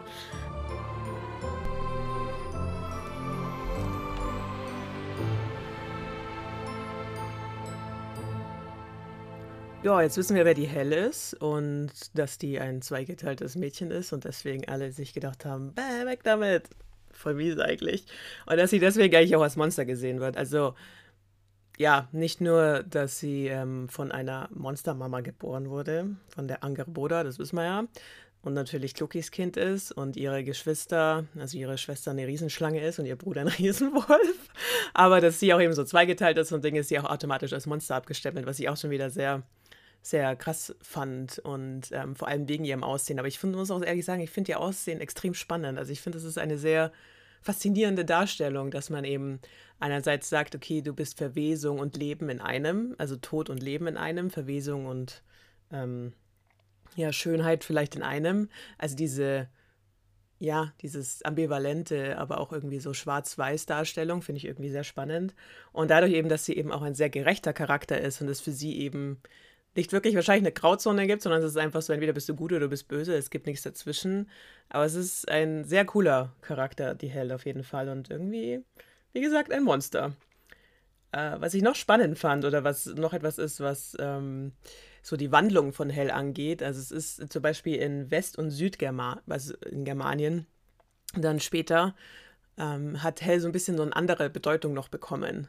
Ja, 9.87 10.03
jetzt 10.03 10.17
wissen 10.17 10.35
wir, 10.35 10.45
wer 10.45 10.55
die 10.55 10.67
Hell 10.67 10.93
ist 10.93 11.35
und 11.35 11.93
dass 12.19 12.39
die 12.39 12.59
ein 12.59 12.83
zweigeteiltes 12.83 13.55
Mädchen 13.55 13.93
ist 13.93 14.13
und 14.13 14.25
deswegen 14.25 14.69
alle 14.69 14.91
sich 14.91 15.15
gedacht 15.15 15.45
haben, 15.45 15.75
Bäh, 15.75 16.07
weg 16.07 16.25
damit. 16.25 16.65
Voll 17.13 17.35
mies 17.35 17.57
eigentlich. 17.61 18.05
Und 18.47 18.57
dass 18.57 18.71
sie 18.71 18.81
deswegen 18.81 19.15
eigentlich 19.15 19.37
auch 19.37 19.43
als 19.43 19.55
Monster 19.55 19.85
gesehen 19.85 20.19
wird. 20.19 20.37
Also, 20.37 20.75
ja, 21.79 22.09
nicht 22.11 22.41
nur, 22.41 22.83
dass 22.83 23.21
sie 23.21 23.47
ähm, 23.47 23.89
von 23.89 24.11
einer 24.11 24.49
Monstermama 24.53 25.21
geboren 25.21 25.71
wurde, 25.71 26.17
von 26.35 26.49
der 26.49 26.65
Angerboda, 26.65 27.23
das 27.23 27.39
wissen 27.39 27.55
wir 27.55 27.65
ja, 27.65 27.85
und 28.43 28.55
natürlich 28.55 28.93
Klukis 28.93 29.31
Kind 29.31 29.57
ist 29.57 29.93
und 29.93 30.17
ihre 30.17 30.43
Geschwister, 30.43 31.27
also 31.39 31.57
ihre 31.57 31.79
Schwester 31.79 32.11
eine 32.11 32.27
Riesenschlange 32.27 32.85
ist 32.85 32.99
und 32.99 33.07
ihr 33.07 33.15
Bruder 33.15 33.43
ein 33.43 33.49
Riesenwolf. 33.59 34.51
Aber 34.95 35.21
dass 35.21 35.39
sie 35.39 35.55
auch 35.55 35.61
eben 35.61 35.75
so 35.75 35.85
zweigeteilt 35.85 36.39
ist 36.39 36.51
und 36.51 36.65
Dinge 36.65 36.81
ist 36.81 36.89
sie 36.89 36.99
auch 36.99 37.09
automatisch 37.09 37.53
als 37.53 37.67
Monster 37.67 37.95
abgestempelt, 37.95 38.47
was 38.47 38.59
ich 38.59 38.69
auch 38.69 38.77
schon 38.77 38.91
wieder 38.91 39.11
sehr 39.11 39.45
sehr 40.03 40.37
krass 40.37 40.75
fand 40.81 41.39
und 41.41 41.91
ähm, 41.93 42.15
vor 42.15 42.29
allem 42.29 42.49
wegen 42.49 42.65
ihrem 42.65 42.85
Aussehen. 42.85 43.19
Aber 43.19 43.29
ich 43.29 43.39
find, 43.39 43.55
muss 43.57 43.71
auch 43.71 43.83
ehrlich 43.83 44.05
sagen, 44.05 44.23
ich 44.23 44.31
finde 44.31 44.53
ihr 44.53 44.61
Aussehen 44.61 45.01
extrem 45.01 45.35
spannend. 45.35 45.79
Also 45.79 45.93
ich 45.93 46.01
finde, 46.01 46.19
es 46.19 46.25
ist 46.25 46.39
eine 46.39 46.59
sehr 46.59 46.93
faszinierende 47.43 48.05
Darstellung, 48.05 48.71
dass 48.71 48.91
man 48.91 49.05
eben 49.05 49.41
einerseits 49.79 50.29
sagt, 50.29 50.55
okay, 50.55 50.83
du 50.83 50.93
bist 50.93 51.19
Verwesung 51.19 51.79
und 51.79 51.97
Leben 51.97 52.29
in 52.29 52.41
einem, 52.41 52.95
also 52.99 53.17
Tod 53.17 53.51
und 53.51 53.63
Leben 53.63 53.87
in 53.87 53.97
einem, 53.97 54.31
Verwesung 54.31 54.87
und 54.87 55.23
ähm, 55.73 56.13
ja, 56.97 57.13
Schönheit 57.13 57.65
vielleicht 57.65 57.95
in 57.95 58.03
einem. 58.03 58.49
Also 58.79 58.97
diese, 58.97 59.49
ja, 60.39 60.73
dieses 60.83 61.23
ambivalente, 61.23 62.19
aber 62.19 62.41
auch 62.41 62.53
irgendwie 62.53 62.81
so 62.81 62.93
schwarz-weiß-Darstellung 62.93 64.23
finde 64.23 64.39
ich 64.39 64.45
irgendwie 64.47 64.71
sehr 64.71 64.85
spannend. 64.85 65.35
Und 65.73 65.91
dadurch 65.91 66.13
eben, 66.13 66.29
dass 66.29 66.45
sie 66.45 66.57
eben 66.57 66.73
auch 66.73 66.83
ein 66.83 66.95
sehr 66.95 67.11
gerechter 67.11 67.53
Charakter 67.53 68.01
ist 68.01 68.21
und 68.21 68.29
es 68.29 68.41
für 68.41 68.53
sie 68.53 68.79
eben 68.79 69.21
nicht 69.77 69.93
wirklich 69.93 70.15
wahrscheinlich 70.15 70.45
eine 70.45 70.53
Grauzone 70.53 71.07
gibt, 71.07 71.23
sondern 71.23 71.43
es 71.43 71.51
ist 71.51 71.57
einfach 71.57 71.83
so, 71.83 71.93
entweder 71.93 72.13
bist 72.13 72.29
du 72.29 72.35
gut 72.35 72.53
oder 72.53 72.61
du 72.61 72.69
bist 72.69 72.89
böse, 72.89 73.15
es 73.15 73.31
gibt 73.31 73.47
nichts 73.47 73.63
dazwischen. 73.63 74.31
Aber 74.69 74.85
es 74.85 74.95
ist 74.95 75.29
ein 75.31 75.65
sehr 75.65 75.85
cooler 75.85 76.33
Charakter, 76.43 76.95
die 76.95 77.09
Hell 77.09 77.33
auf 77.33 77.47
jeden 77.47 77.65
Fall. 77.65 77.89
Und 77.89 78.11
irgendwie, 78.11 78.65
wie 79.13 79.21
gesagt, 79.21 79.53
ein 79.53 79.63
Monster. 79.65 80.13
Äh, 81.13 81.37
was 81.39 81.55
ich 81.55 81.63
noch 81.63 81.77
spannend 81.77 82.19
fand 82.19 82.45
oder 82.45 82.65
was 82.65 82.87
noch 82.87 83.13
etwas 83.13 83.39
ist, 83.39 83.61
was 83.61 83.97
ähm, 84.01 84.53
so 85.03 85.17
die 85.17 85.33
Wandlung 85.33 85.73
von 85.73 85.89
Hell 85.89 86.11
angeht. 86.11 86.63
Also 86.63 86.81
es 86.81 86.91
ist 86.91 87.33
zum 87.33 87.43
Beispiel 87.43 87.77
in 87.77 88.11
West- 88.11 88.39
und 88.39 88.51
Südgermanien, 88.51 89.23
also 89.29 89.55
in 89.71 89.85
Germanien, 89.85 90.47
dann 91.15 91.41
später 91.41 91.95
ähm, 92.59 93.03
hat 93.03 93.23
Hell 93.23 93.41
so 93.41 93.49
ein 93.49 93.53
bisschen 93.53 93.77
so 93.77 93.83
eine 93.83 93.95
andere 93.95 94.31
Bedeutung 94.31 94.75
noch 94.75 94.89
bekommen. 94.89 95.49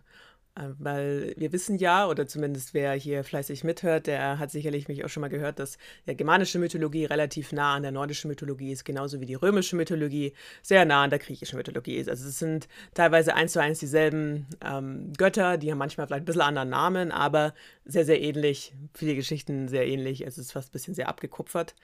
Äh, 0.58 0.70
weil 0.80 1.34
wir 1.38 1.52
wissen 1.52 1.78
ja, 1.78 2.08
oder 2.08 2.28
zumindest 2.28 2.74
wer 2.74 2.94
hier 2.94 3.24
fleißig 3.24 3.64
mithört, 3.64 4.08
der 4.08 4.40
hat 4.40 4.52
sicherlich 4.52 4.88
mich 4.88 5.06
auch 5.06 5.10
schon 5.10 5.22
mal 5.22 5.28
gehört, 5.30 5.60
dass 5.60 5.78
der 6.08 6.16
germanische 6.16 6.60
Mythologie 6.60 7.06
relativ 7.06 7.52
nah 7.52 7.76
an 7.76 7.84
der 7.84 7.92
nordischen 7.92 8.30
Mythologie 8.30 8.72
ist, 8.72 8.84
genauso 8.84 9.22
wie 9.22 9.26
die 9.26 9.36
römische 9.36 9.76
Mythologie 9.76 10.34
sehr 10.62 10.86
nah 10.86 11.04
an 11.04 11.10
der 11.10 11.20
griechischen 11.20 11.58
Mythologie 11.58 11.98
ist. 11.98 12.10
Also 12.10 12.28
es 12.28 12.40
sind 12.40 12.68
teilweise 12.94 13.36
eins 13.36 13.54
zu 13.54 13.62
eins 13.62 13.80
dieselben 13.80 14.48
ähm, 14.64 15.14
Götter, 15.18 15.58
die 15.58 15.72
haben 15.72 15.78
manchmal 15.78 16.08
vielleicht 16.08 16.24
ein 16.24 16.26
bisschen 16.26 16.42
anderen 16.42 16.70
Namen, 16.70 17.12
aber 17.12 17.54
sehr, 17.86 18.06
sehr 18.06 18.22
ähnlich, 18.22 18.74
viele 18.94 19.16
Geschichten 19.16 19.68
sehr 19.68 19.88
ähnlich. 19.88 20.26
Es 20.26 20.38
ist 20.38 20.52
fast 20.52 20.70
ein 20.70 20.74
bisschen 20.74 20.96
sehr 20.96 21.10
abgekupfert. 21.10 21.76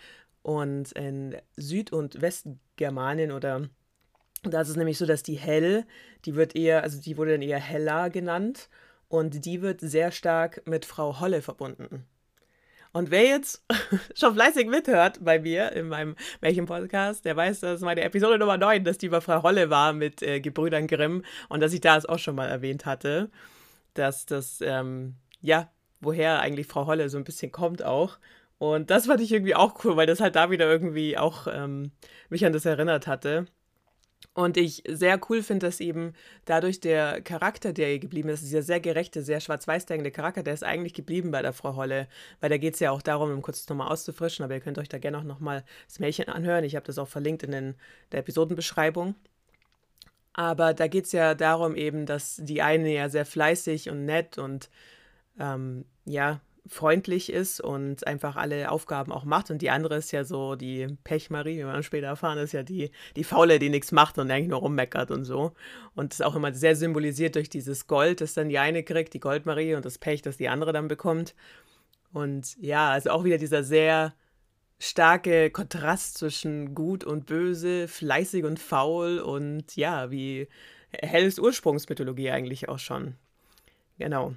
Und 0.42 0.92
in 0.94 1.38
Süd- 1.56 1.94
und 1.94 2.22
Westgermanien 2.22 3.32
oder 3.32 3.70
da 4.52 4.62
ist 4.62 4.70
es 4.70 4.76
nämlich 4.76 4.98
so, 4.98 5.06
dass 5.06 5.24
die 5.24 5.36
Hell, 5.36 5.86
die 6.26 6.36
wird 6.36 6.56
eher, 6.56 6.84
also 6.84 7.00
die 7.00 7.18
wurde 7.18 7.32
dann 7.32 7.42
eher 7.42 7.60
Hella 7.60 8.10
genannt 8.10 8.70
und 9.08 9.46
die 9.46 9.62
wird 9.62 9.82
sehr 9.82 10.12
stark 10.12 10.62
mit 10.66 10.86
Frau 10.86 11.20
Holle 11.20 11.42
verbunden. 11.42 12.06
Und 12.94 13.10
wer 13.10 13.24
jetzt 13.24 13.64
schon 14.16 14.36
fleißig 14.36 14.68
mithört 14.68 15.24
bei 15.24 15.40
mir 15.40 15.72
in 15.72 15.88
meinem 15.88 16.16
Märchen-Podcast, 16.42 17.26
der 17.26 17.36
weiß, 17.36 17.62
dass 17.62 17.82
meine 17.82 18.02
Episode 18.02 18.38
Nummer 18.38 18.58
9, 18.58 18.84
dass 18.84 19.00
die 19.00 19.08
über 19.08 19.22
Frau 19.22 19.42
Holle 19.42 19.72
war 19.72 19.94
mit 19.94 20.22
äh, 20.22 20.40
Gebrüdern 20.40 20.88
Grimm 20.88 21.24
und 21.50 21.60
dass 21.60 21.74
ich 21.74 21.82
das 21.82 22.06
auch 22.06 22.20
schon 22.20 22.36
mal 22.36 22.50
erwähnt 22.50 22.86
hatte, 22.86 23.32
dass 23.96 24.28
das, 24.28 24.62
ähm, 24.62 25.16
ja, 25.42 25.72
woher 26.02 26.40
eigentlich 26.40 26.68
Frau 26.68 26.86
Holle 26.86 27.10
so 27.10 27.18
ein 27.18 27.24
bisschen 27.24 27.52
kommt 27.52 27.84
auch. 27.84 28.20
Und 28.60 28.92
das 28.92 29.08
fand 29.08 29.22
ich 29.22 29.32
irgendwie 29.32 29.56
auch 29.56 29.84
cool, 29.84 29.98
weil 29.98 30.08
das 30.08 30.22
halt 30.22 30.36
da 30.36 30.52
wieder 30.52 30.70
irgendwie 30.70 31.18
auch 31.18 31.48
ähm, 31.52 31.92
mich 32.30 32.46
an 32.46 32.54
das 32.54 32.66
erinnert 32.66 33.08
hatte. 33.08 33.46
Und 34.36 34.58
ich 34.58 34.84
sehr 34.88 35.20
cool 35.30 35.44
finde, 35.44 35.68
dass 35.68 35.80
eben 35.80 36.14
dadurch 36.46 36.80
der 36.80 37.22
Charakter, 37.22 37.72
der 37.72 37.90
hier 37.90 38.00
geblieben 38.00 38.30
ist, 38.30 38.42
dieser 38.42 38.64
sehr 38.64 38.80
gerechte, 38.80 39.22
sehr 39.22 39.40
schwarz-weiß 39.40 39.86
denkende 39.86 40.10
Charakter, 40.10 40.42
der 40.42 40.56
ist 40.56 40.64
eigentlich 40.64 40.96
geblieben 40.96 41.30
bei 41.30 41.44
der 41.44 41.54
Frau 41.54 41.76
Holle. 41.76 42.08
Weil 42.40 42.50
da 42.50 42.58
geht 42.58 42.74
es 42.74 42.80
ja 42.80 42.90
auch 42.90 43.04
darum, 43.04 43.32
um 43.32 43.44
kurz 43.44 43.68
nochmal 43.70 43.90
auszufrischen, 43.90 44.44
aber 44.44 44.56
ihr 44.56 44.62
könnt 44.62 44.80
euch 44.80 44.90
da 44.90 44.98
gerne 44.98 45.20
auch 45.20 45.24
nochmal 45.24 45.64
das 45.88 46.00
Märchen 46.00 46.30
anhören. 46.30 46.64
Ich 46.64 46.76
habe 46.76 46.86
das 46.86 46.98
auch 46.98 47.08
verlinkt 47.08 47.44
in 47.44 47.52
den, 47.52 47.76
der 48.12 48.22
Episodenbeschreibung. 48.22 49.14
Aber 50.34 50.74
da 50.74 50.88
geht 50.88 51.06
es 51.06 51.12
ja 51.12 51.36
darum 51.36 51.76
eben, 51.76 52.08
dass 52.08 52.38
die 52.38 52.64
eine 52.64 52.92
ja 52.92 53.10
sehr 53.10 53.26
fleißig 53.26 53.92
und 53.92 54.06
nett 54.06 54.40
und 54.40 54.72
ähm, 55.40 55.86
ja, 56.06 56.42
freundlich 56.68 57.32
ist 57.32 57.60
und 57.60 58.08
einfach 58.08 58.36
alle 58.36 58.72
Aufgaben 58.72 59.12
auch 59.12 59.26
macht. 59.26 59.52
Und 59.52 59.62
die 59.62 59.70
andere 59.70 59.98
ist 59.98 60.12
ja 60.12 60.24
so 60.24 60.56
die 60.56 60.88
Pechmarie, 61.04 61.60
wie 61.60 61.66
wir 61.66 61.84
später 61.84 62.08
erfahren, 62.08 62.38
ist 62.38 62.54
ja 62.54 62.64
die, 62.64 62.92
die 63.16 63.24
Faule, 63.24 63.60
die 63.60 63.70
nichts 63.70 63.92
macht 63.92 64.18
und 64.18 64.32
eigentlich 64.32 64.48
nur 64.48 64.60
rummeckert 64.60 65.12
und 65.12 65.26
so. 65.26 65.54
Und 65.96 66.14
das 66.14 66.22
ist 66.22 66.26
auch 66.26 66.36
immer 66.36 66.54
sehr 66.54 66.76
symbolisiert 66.76 67.36
durch 67.36 67.50
dieses 67.50 67.88
Gold, 67.88 68.22
das 68.22 68.34
dann 68.34 68.50
die 68.50 68.60
eine 68.60 68.84
kriegt, 68.84 69.14
die 69.14 69.20
Goldmarie, 69.20 69.76
und 69.76 69.86
das 69.86 69.98
Pech, 69.98 70.22
das 70.22 70.38
die 70.38 70.50
andere 70.50 70.72
dann 70.72 70.88
bekommt. 70.88 71.36
Und 72.14 72.56
ja, 72.62 72.92
also 72.92 73.10
auch 73.10 73.24
wieder 73.24 73.38
dieser 73.38 73.64
sehr 73.64 74.14
starke 74.80 75.50
Kontrast 75.50 76.18
zwischen 76.18 76.76
gut 76.76 77.04
und 77.04 77.26
böse, 77.26 77.88
fleißig 77.88 78.46
und 78.46 78.60
faul 78.60 79.20
und 79.20 79.76
ja, 79.76 80.12
wie 80.12 80.48
helles 80.92 81.40
Ursprungsmythologie 81.40 82.32
eigentlich 82.32 82.70
auch 82.70 82.80
schon. 82.80 83.16
Genau. 83.98 84.36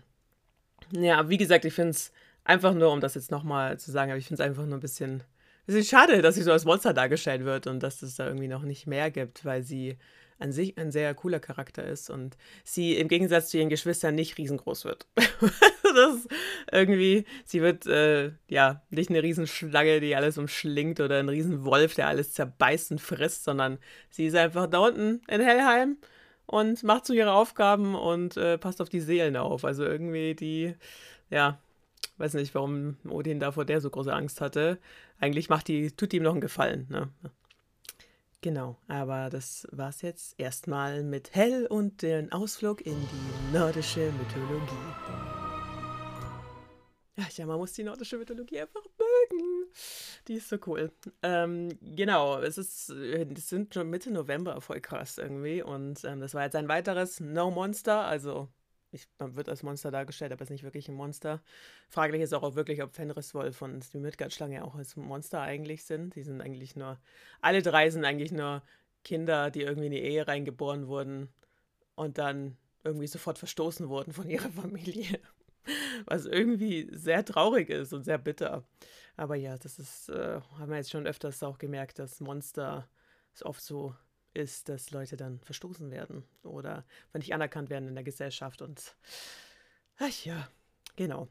Ja, 0.93 1.29
wie 1.29 1.37
gesagt, 1.37 1.65
ich 1.65 1.75
finde 1.75 1.91
es 1.91 2.13
einfach 2.45 2.75
nur, 2.75 2.93
um 2.93 3.01
das 3.01 3.15
jetzt 3.15 3.31
nochmal 3.31 3.79
zu 3.79 3.91
sagen, 3.91 4.11
aber 4.11 4.19
ich 4.19 4.27
finde 4.27 4.43
es 4.43 4.49
einfach 4.49 4.65
nur 4.67 4.79
ein 4.79 4.81
bisschen, 4.81 5.23
bisschen 5.67 5.85
schade, 5.85 6.23
dass 6.23 6.37
sie 6.37 6.43
so 6.43 6.53
als 6.53 6.65
Monster 6.65 6.95
dargestellt 6.95 7.45
wird 7.45 7.67
und 7.67 7.83
dass 7.83 8.03
es 8.03 8.17
da 8.17 8.27
irgendwie 8.27 8.49
noch 8.49 8.63
nicht 8.63 8.87
mehr 8.87 9.11
gibt, 9.11 9.45
weil 9.45 9.63
sie 9.63 9.99
an 10.39 10.53
sich 10.53 10.77
ein 10.77 10.91
sehr 10.91 11.15
cooler 11.15 11.41
Charakter 11.41 11.85
ist 11.85 12.11
und 12.11 12.37
sie 12.63 12.97
im 12.97 13.09
Gegensatz 13.09 13.49
zu 13.49 13.59
ihren 13.59 13.71
Geschwistern 13.71 14.15
nicht 14.15 14.37
riesengroß 14.37 14.85
wird. 14.85 15.07
das 15.17 16.29
irgendwie, 16.71 17.25
sie 17.45 17.63
wird 17.63 17.87
äh, 17.87 18.33
ja 18.49 18.83
nicht 18.91 19.11
eine 19.11 19.23
Riesenschlange, 19.23 20.01
die 20.01 20.15
alles 20.15 20.37
umschlingt 20.37 21.01
oder 21.01 21.19
ein 21.19 21.29
Riesenwolf, 21.29 21.95
der 21.95 22.09
alles 22.09 22.35
zerbeißt 22.35 22.91
und 22.93 23.01
frisst, 23.01 23.45
sondern 23.45 23.79
sie 24.11 24.27
ist 24.27 24.37
einfach 24.37 24.67
da 24.67 24.81
unten 24.81 25.23
in 25.29 25.41
Hellheim 25.41 25.97
und 26.47 26.83
macht 26.83 27.07
so 27.07 27.13
ihre 27.13 27.33
Aufgaben 27.33 27.95
und 27.95 28.37
äh, 28.37 28.59
passt 28.59 28.81
auf 28.81 28.89
die 28.89 29.01
Seelen 29.01 29.37
auf. 29.37 29.65
Also 29.65 29.85
irgendwie 29.85 30.35
die, 30.35 30.75
ja, 31.31 31.59
weiß 32.19 32.35
nicht, 32.35 32.55
warum 32.55 32.97
Odin 33.09 33.41
da 33.41 33.53
vor 33.53 33.65
der 33.65 33.81
so 33.81 33.91
große 33.91 34.13
Angst 34.13 34.41
hatte. 34.41 34.79
Eigentlich 35.19 35.49
macht 35.49 35.69
die, 35.69 35.91
tut 35.91 36.13
ihm 36.13 36.23
noch 36.23 36.33
einen 36.33 36.41
Gefallen, 36.41 36.87
ne? 36.89 37.11
Genau, 38.43 38.77
aber 38.87 39.29
das 39.29 39.67
war's 39.73 40.03
jetzt 40.03 40.39
erstmal 40.39 41.03
mit 41.03 41.35
Hell 41.35 41.67
und 41.67 42.03
den 42.03 42.31
Ausflug 42.31 42.81
in 42.85 42.95
die 42.95 43.57
nordische 43.57 44.13
Mythologie. 44.13 44.77
Ja, 47.17 47.47
man 47.47 47.59
muss 47.59 47.73
die 47.73 47.83
nordische 47.83 48.19
Mythologie 48.19 48.61
einfach 48.61 48.83
mögen. 49.35 49.71
Die 50.29 50.35
ist 50.35 50.49
so 50.49 50.59
cool. 50.67 50.93
Ähm, 51.23 51.79
genau, 51.83 52.39
es 52.41 52.59
ist, 52.59 52.91
es 52.91 53.49
sind 53.49 53.75
schon 53.75 53.91
Mitte 53.91 54.11
November 54.11 54.59
krass 54.81 55.19
irgendwie. 55.19 55.63
Und 55.63 56.05
ähm, 56.05 56.21
das 56.21 56.35
war 56.35 56.45
jetzt 56.45 56.57
ein 56.57 56.69
weiteres 56.69 57.21
No 57.21 57.51
Monster. 57.51 58.05
Also, 58.07 58.49
ich, 58.91 59.09
man 59.19 59.37
wird 59.37 59.49
als 59.49 59.63
Monster 59.63 59.91
dargestellt, 59.91 60.33
aber 60.33 60.43
es 60.43 60.49
ist 60.49 60.53
nicht 60.53 60.65
wirklich 60.65 60.89
ein 60.89 60.95
Monster. 60.95 61.43
Fraglich 61.89 62.23
ist 62.23 62.33
auch, 62.35 62.55
wirklich, 62.55 62.83
ob 62.83 62.95
Fenriswolf 62.95 63.63
und 63.63 63.93
die 63.93 63.99
Midgard-Schlange 63.99 64.65
auch 64.65 64.75
als 64.75 64.97
Monster 64.97 65.41
eigentlich 65.41 65.85
sind. 65.85 66.15
Die 66.17 66.23
sind 66.23 66.41
eigentlich 66.41 66.77
nur, 66.77 66.99
alle 67.41 67.63
drei 67.63 67.91
sind 67.91 68.05
eigentlich 68.05 68.33
nur 68.33 68.63
Kinder, 69.05 69.51
die 69.51 69.63
irgendwie 69.63 69.87
in 69.87 69.93
die 69.93 70.03
Ehe 70.03 70.27
reingeboren 70.27 70.89
wurden 70.89 71.29
und 71.95 72.19
dann 72.19 72.57
irgendwie 72.85 73.07
sofort 73.07 73.39
verstoßen 73.39 73.89
wurden 73.89 74.13
von 74.13 74.29
ihrer 74.31 74.51
Familie 74.63 75.21
was 76.05 76.27
irgendwie 76.27 76.89
sehr 76.93 77.25
traurig 77.25 77.71
ist 77.71 77.93
und 77.93 78.05
sehr 78.05 78.19
bitter. 78.19 78.65
Aber 79.17 79.37
ja, 79.37 79.57
das 79.57 79.79
ist, 79.79 80.09
äh, 80.11 80.41
haben 80.59 80.71
wir 80.71 80.77
jetzt 80.77 80.91
schon 80.91 81.07
öfters 81.07 81.43
auch 81.43 81.59
gemerkt, 81.59 81.99
dass 81.99 82.21
Monster 82.21 82.89
es 83.35 83.45
oft 83.45 83.63
so 83.63 83.95
ist, 84.35 84.69
dass 84.69 84.91
Leute 84.91 85.17
dann 85.17 85.41
verstoßen 85.41 85.91
werden 85.91 86.25
oder 86.43 86.85
nicht 87.15 87.33
anerkannt 87.35 87.71
werden 87.71 87.89
in 87.89 87.95
der 87.95 88.05
Gesellschaft 88.05 88.61
und 88.63 88.97
ach 89.99 90.25
ja, 90.25 90.49
genau. 90.97 91.29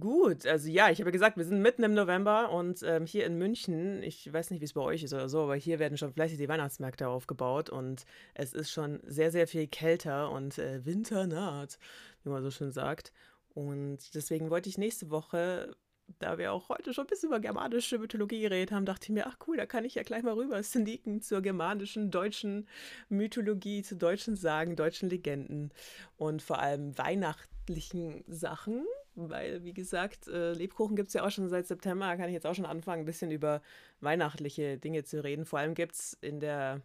Gut, 0.00 0.46
also 0.46 0.70
ja, 0.70 0.90
ich 0.90 1.00
habe 1.00 1.12
gesagt, 1.12 1.36
wir 1.36 1.44
sind 1.44 1.60
mitten 1.60 1.82
im 1.82 1.92
November 1.92 2.50
und 2.50 2.82
ähm, 2.82 3.04
hier 3.04 3.26
in 3.26 3.36
München, 3.36 4.02
ich 4.02 4.32
weiß 4.32 4.50
nicht, 4.50 4.60
wie 4.60 4.64
es 4.64 4.72
bei 4.72 4.80
euch 4.80 5.02
ist 5.02 5.12
oder 5.12 5.28
so, 5.28 5.42
aber 5.42 5.56
hier 5.56 5.78
werden 5.78 5.98
schon 5.98 6.14
fleißig 6.14 6.38
die 6.38 6.48
Weihnachtsmärkte 6.48 7.08
aufgebaut 7.08 7.68
und 7.68 8.06
es 8.32 8.54
ist 8.54 8.70
schon 8.70 9.00
sehr, 9.04 9.30
sehr 9.30 9.46
viel 9.46 9.66
kälter 9.66 10.30
und 10.30 10.56
äh, 10.56 10.86
Winter 10.86 11.26
naht, 11.26 11.78
wie 12.22 12.30
man 12.30 12.42
so 12.42 12.50
schön 12.50 12.70
sagt. 12.70 13.12
Und 13.54 14.14
deswegen 14.14 14.50
wollte 14.50 14.68
ich 14.68 14.78
nächste 14.78 15.10
Woche, 15.10 15.76
da 16.18 16.38
wir 16.38 16.52
auch 16.52 16.68
heute 16.68 16.92
schon 16.92 17.04
ein 17.04 17.08
bisschen 17.08 17.28
über 17.28 17.40
germanische 17.40 17.98
Mythologie 17.98 18.40
geredet 18.40 18.72
haben, 18.72 18.86
dachte 18.86 19.04
ich 19.04 19.10
mir, 19.10 19.26
ach 19.26 19.38
cool, 19.46 19.56
da 19.56 19.66
kann 19.66 19.84
ich 19.84 19.94
ja 19.94 20.02
gleich 20.02 20.22
mal 20.22 20.34
rüber 20.34 20.62
sneaken 20.62 21.22
zur 21.22 21.42
germanischen, 21.42 22.10
deutschen 22.10 22.68
Mythologie, 23.08 23.82
zu 23.82 23.96
deutschen 23.96 24.36
Sagen, 24.36 24.76
deutschen 24.76 25.08
Legenden 25.08 25.72
und 26.16 26.42
vor 26.42 26.58
allem 26.58 26.96
weihnachtlichen 26.98 28.24
Sachen 28.26 28.84
weil, 29.14 29.62
wie 29.64 29.74
gesagt, 29.74 30.28
äh, 30.28 30.52
Lebkuchen 30.52 30.96
gibt 30.96 31.08
es 31.08 31.14
ja 31.14 31.24
auch 31.24 31.30
schon 31.30 31.48
seit 31.48 31.66
September. 31.66 32.06
Da 32.06 32.16
kann 32.16 32.28
ich 32.28 32.34
jetzt 32.34 32.46
auch 32.46 32.54
schon 32.54 32.66
anfangen, 32.66 33.02
ein 33.02 33.06
bisschen 33.06 33.30
über 33.30 33.62
weihnachtliche 34.00 34.78
Dinge 34.78 35.04
zu 35.04 35.22
reden. 35.22 35.44
Vor 35.44 35.58
allem 35.58 35.74
gibt 35.74 35.94
es 35.94 36.14
in 36.20 36.40
der, 36.40 36.80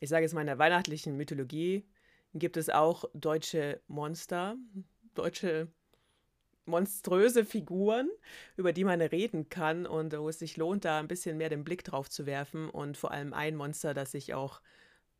ich 0.00 0.08
sage 0.08 0.22
jetzt 0.22 0.34
mal, 0.34 0.40
in 0.40 0.46
der 0.46 0.58
weihnachtlichen 0.58 1.16
Mythologie, 1.16 1.84
gibt 2.32 2.56
es 2.56 2.70
auch 2.70 3.04
deutsche 3.14 3.80
Monster, 3.86 4.56
deutsche 5.14 5.68
monströse 6.66 7.44
Figuren, 7.44 8.08
über 8.56 8.72
die 8.72 8.84
man 8.84 9.00
reden 9.00 9.48
kann 9.48 9.86
und 9.86 10.16
wo 10.16 10.28
es 10.28 10.38
sich 10.38 10.56
lohnt, 10.56 10.84
da 10.84 10.98
ein 10.98 11.08
bisschen 11.08 11.36
mehr 11.36 11.48
den 11.48 11.64
Blick 11.64 11.84
drauf 11.84 12.08
zu 12.08 12.26
werfen. 12.26 12.70
Und 12.70 12.96
vor 12.96 13.10
allem 13.10 13.32
ein 13.32 13.56
Monster, 13.56 13.94
das 13.94 14.14
ich 14.14 14.34
auch 14.34 14.60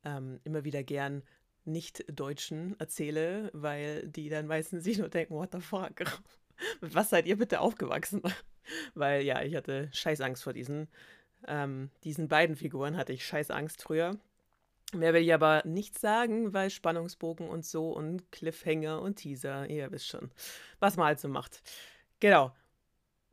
ähm, 0.05 0.41
immer 0.45 0.65
wieder 0.65 0.83
gern 0.83 1.23
nicht-Deutschen 1.65 2.79
erzähle, 2.79 3.51
weil 3.53 4.09
die 4.09 4.29
dann 4.29 4.47
meistens 4.47 4.85
sich 4.85 4.99
nur 4.99 5.09
denken, 5.09 5.35
what 5.35 5.53
the 5.53 5.61
fuck? 5.61 6.05
Was 6.81 7.11
seid 7.11 7.27
ihr 7.27 7.37
bitte 7.37 7.61
aufgewachsen? 7.61 8.23
weil 8.95 9.23
ja, 9.23 9.43
ich 9.43 9.55
hatte 9.55 9.89
Scheißangst 9.93 10.43
vor 10.43 10.53
diesen, 10.53 10.89
ähm, 11.47 11.91
diesen 12.05 12.29
beiden 12.29 12.57
Figuren, 12.57 12.97
hatte 12.97 13.13
ich 13.13 13.27
Scheißangst 13.27 13.83
früher. 13.83 14.19
Mehr 14.95 15.15
will 15.15 15.23
ich 15.23 15.35
aber 15.35 15.63
nicht 15.65 15.99
sagen, 15.99 16.53
weil 16.53 16.71
Spannungsbogen 16.71 17.49
und 17.49 17.65
so 17.65 17.91
und 17.91 18.31
Cliffhanger 18.33 19.03
und 19.03 19.17
Teaser, 19.17 19.69
ihr 19.69 19.91
wisst 19.91 20.09
schon, 20.09 20.31
was 20.79 20.97
man 20.97 21.07
halt 21.07 21.21
so 21.21 21.29
macht. 21.29 21.63
Genau. 22.21 22.53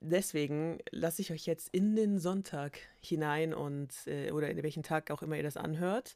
Deswegen 0.04 0.80
lasse 0.90 1.22
ich 1.22 1.32
euch 1.32 1.46
jetzt 1.46 1.70
in 1.72 1.96
den 1.96 2.18
Sonntag 2.18 2.80
hinein 3.02 3.54
und 3.54 3.94
äh, 4.08 4.32
oder 4.32 4.50
in 4.50 4.64
welchen 4.64 4.82
Tag 4.82 5.12
auch 5.12 5.22
immer 5.22 5.38
ihr 5.38 5.44
das 5.44 5.58
anhört. 5.58 6.16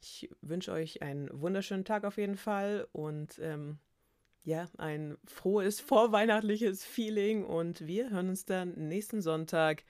Ich 0.00 0.28
wünsche 0.40 0.72
euch 0.72 1.02
einen 1.02 1.28
wunderschönen 1.32 1.84
Tag 1.84 2.04
auf 2.04 2.16
jeden 2.16 2.36
Fall 2.36 2.88
und 2.92 3.38
ähm, 3.38 3.78
ja, 4.42 4.68
ein 4.78 5.16
frohes 5.26 5.80
vorweihnachtliches 5.80 6.84
Feeling 6.84 7.44
und 7.44 7.86
wir 7.86 8.10
hören 8.10 8.30
uns 8.30 8.46
dann 8.46 8.88
nächsten 8.88 9.22
Sonntag 9.22 9.84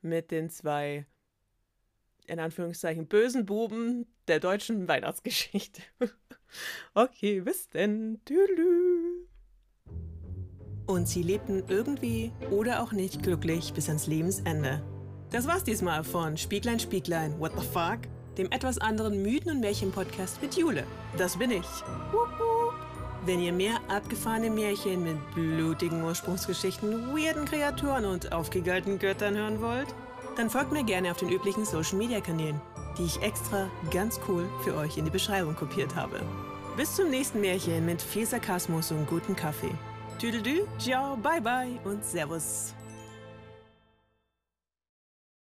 mit 0.00 0.30
den 0.30 0.48
zwei, 0.48 1.06
in 2.28 2.38
Anführungszeichen, 2.38 3.06
bösen 3.06 3.46
Buben 3.46 4.06
der 4.28 4.40
deutschen 4.40 4.88
Weihnachtsgeschichte. 4.88 5.82
okay, 6.94 7.40
bis 7.40 7.68
denn. 7.68 8.20
Tüdelü. 8.24 9.26
Und 10.86 11.08
sie 11.08 11.22
lebten 11.22 11.64
irgendwie 11.68 12.32
oder 12.50 12.82
auch 12.82 12.92
nicht 12.92 13.22
glücklich 13.22 13.72
bis 13.72 13.88
ans 13.88 14.06
Lebensende. 14.06 14.82
Das 15.30 15.46
war's 15.48 15.64
diesmal 15.64 16.04
von 16.04 16.36
Spieglein, 16.36 16.78
Spieglein, 16.78 17.38
what 17.40 17.52
the 17.58 17.66
fuck? 17.66 18.00
dem 18.36 18.50
etwas 18.52 18.78
anderen 18.78 19.22
Mythen- 19.22 19.52
und 19.52 19.60
Märchen-Podcast 19.60 20.42
mit 20.42 20.56
Jule. 20.56 20.84
Das 21.16 21.38
bin 21.38 21.50
ich. 21.50 21.66
Wenn 23.24 23.40
ihr 23.40 23.52
mehr 23.52 23.80
abgefahrene 23.88 24.50
Märchen 24.50 25.02
mit 25.02 25.16
blutigen 25.34 26.02
Ursprungsgeschichten, 26.04 27.08
weirden 27.14 27.44
Kreaturen 27.44 28.04
und 28.04 28.32
aufgegalten 28.32 28.98
Göttern 28.98 29.36
hören 29.36 29.60
wollt, 29.60 29.88
dann 30.36 30.50
folgt 30.50 30.72
mir 30.72 30.84
gerne 30.84 31.10
auf 31.10 31.18
den 31.18 31.30
üblichen 31.30 31.64
Social-Media-Kanälen, 31.64 32.60
die 32.98 33.04
ich 33.04 33.20
extra 33.22 33.68
ganz 33.90 34.20
cool 34.28 34.48
für 34.62 34.76
euch 34.76 34.96
in 34.98 35.04
die 35.04 35.10
Beschreibung 35.10 35.56
kopiert 35.56 35.96
habe. 35.96 36.20
Bis 36.76 36.94
zum 36.94 37.10
nächsten 37.10 37.40
Märchen 37.40 37.86
mit 37.86 38.02
viel 38.02 38.26
Sarkasmus 38.26 38.90
und 38.90 39.06
guten 39.06 39.34
Kaffee. 39.34 39.72
Tüdelü, 40.18 40.66
ciao, 40.78 41.16
bye 41.16 41.40
bye 41.40 41.78
und 41.84 42.04
Servus. 42.04 42.75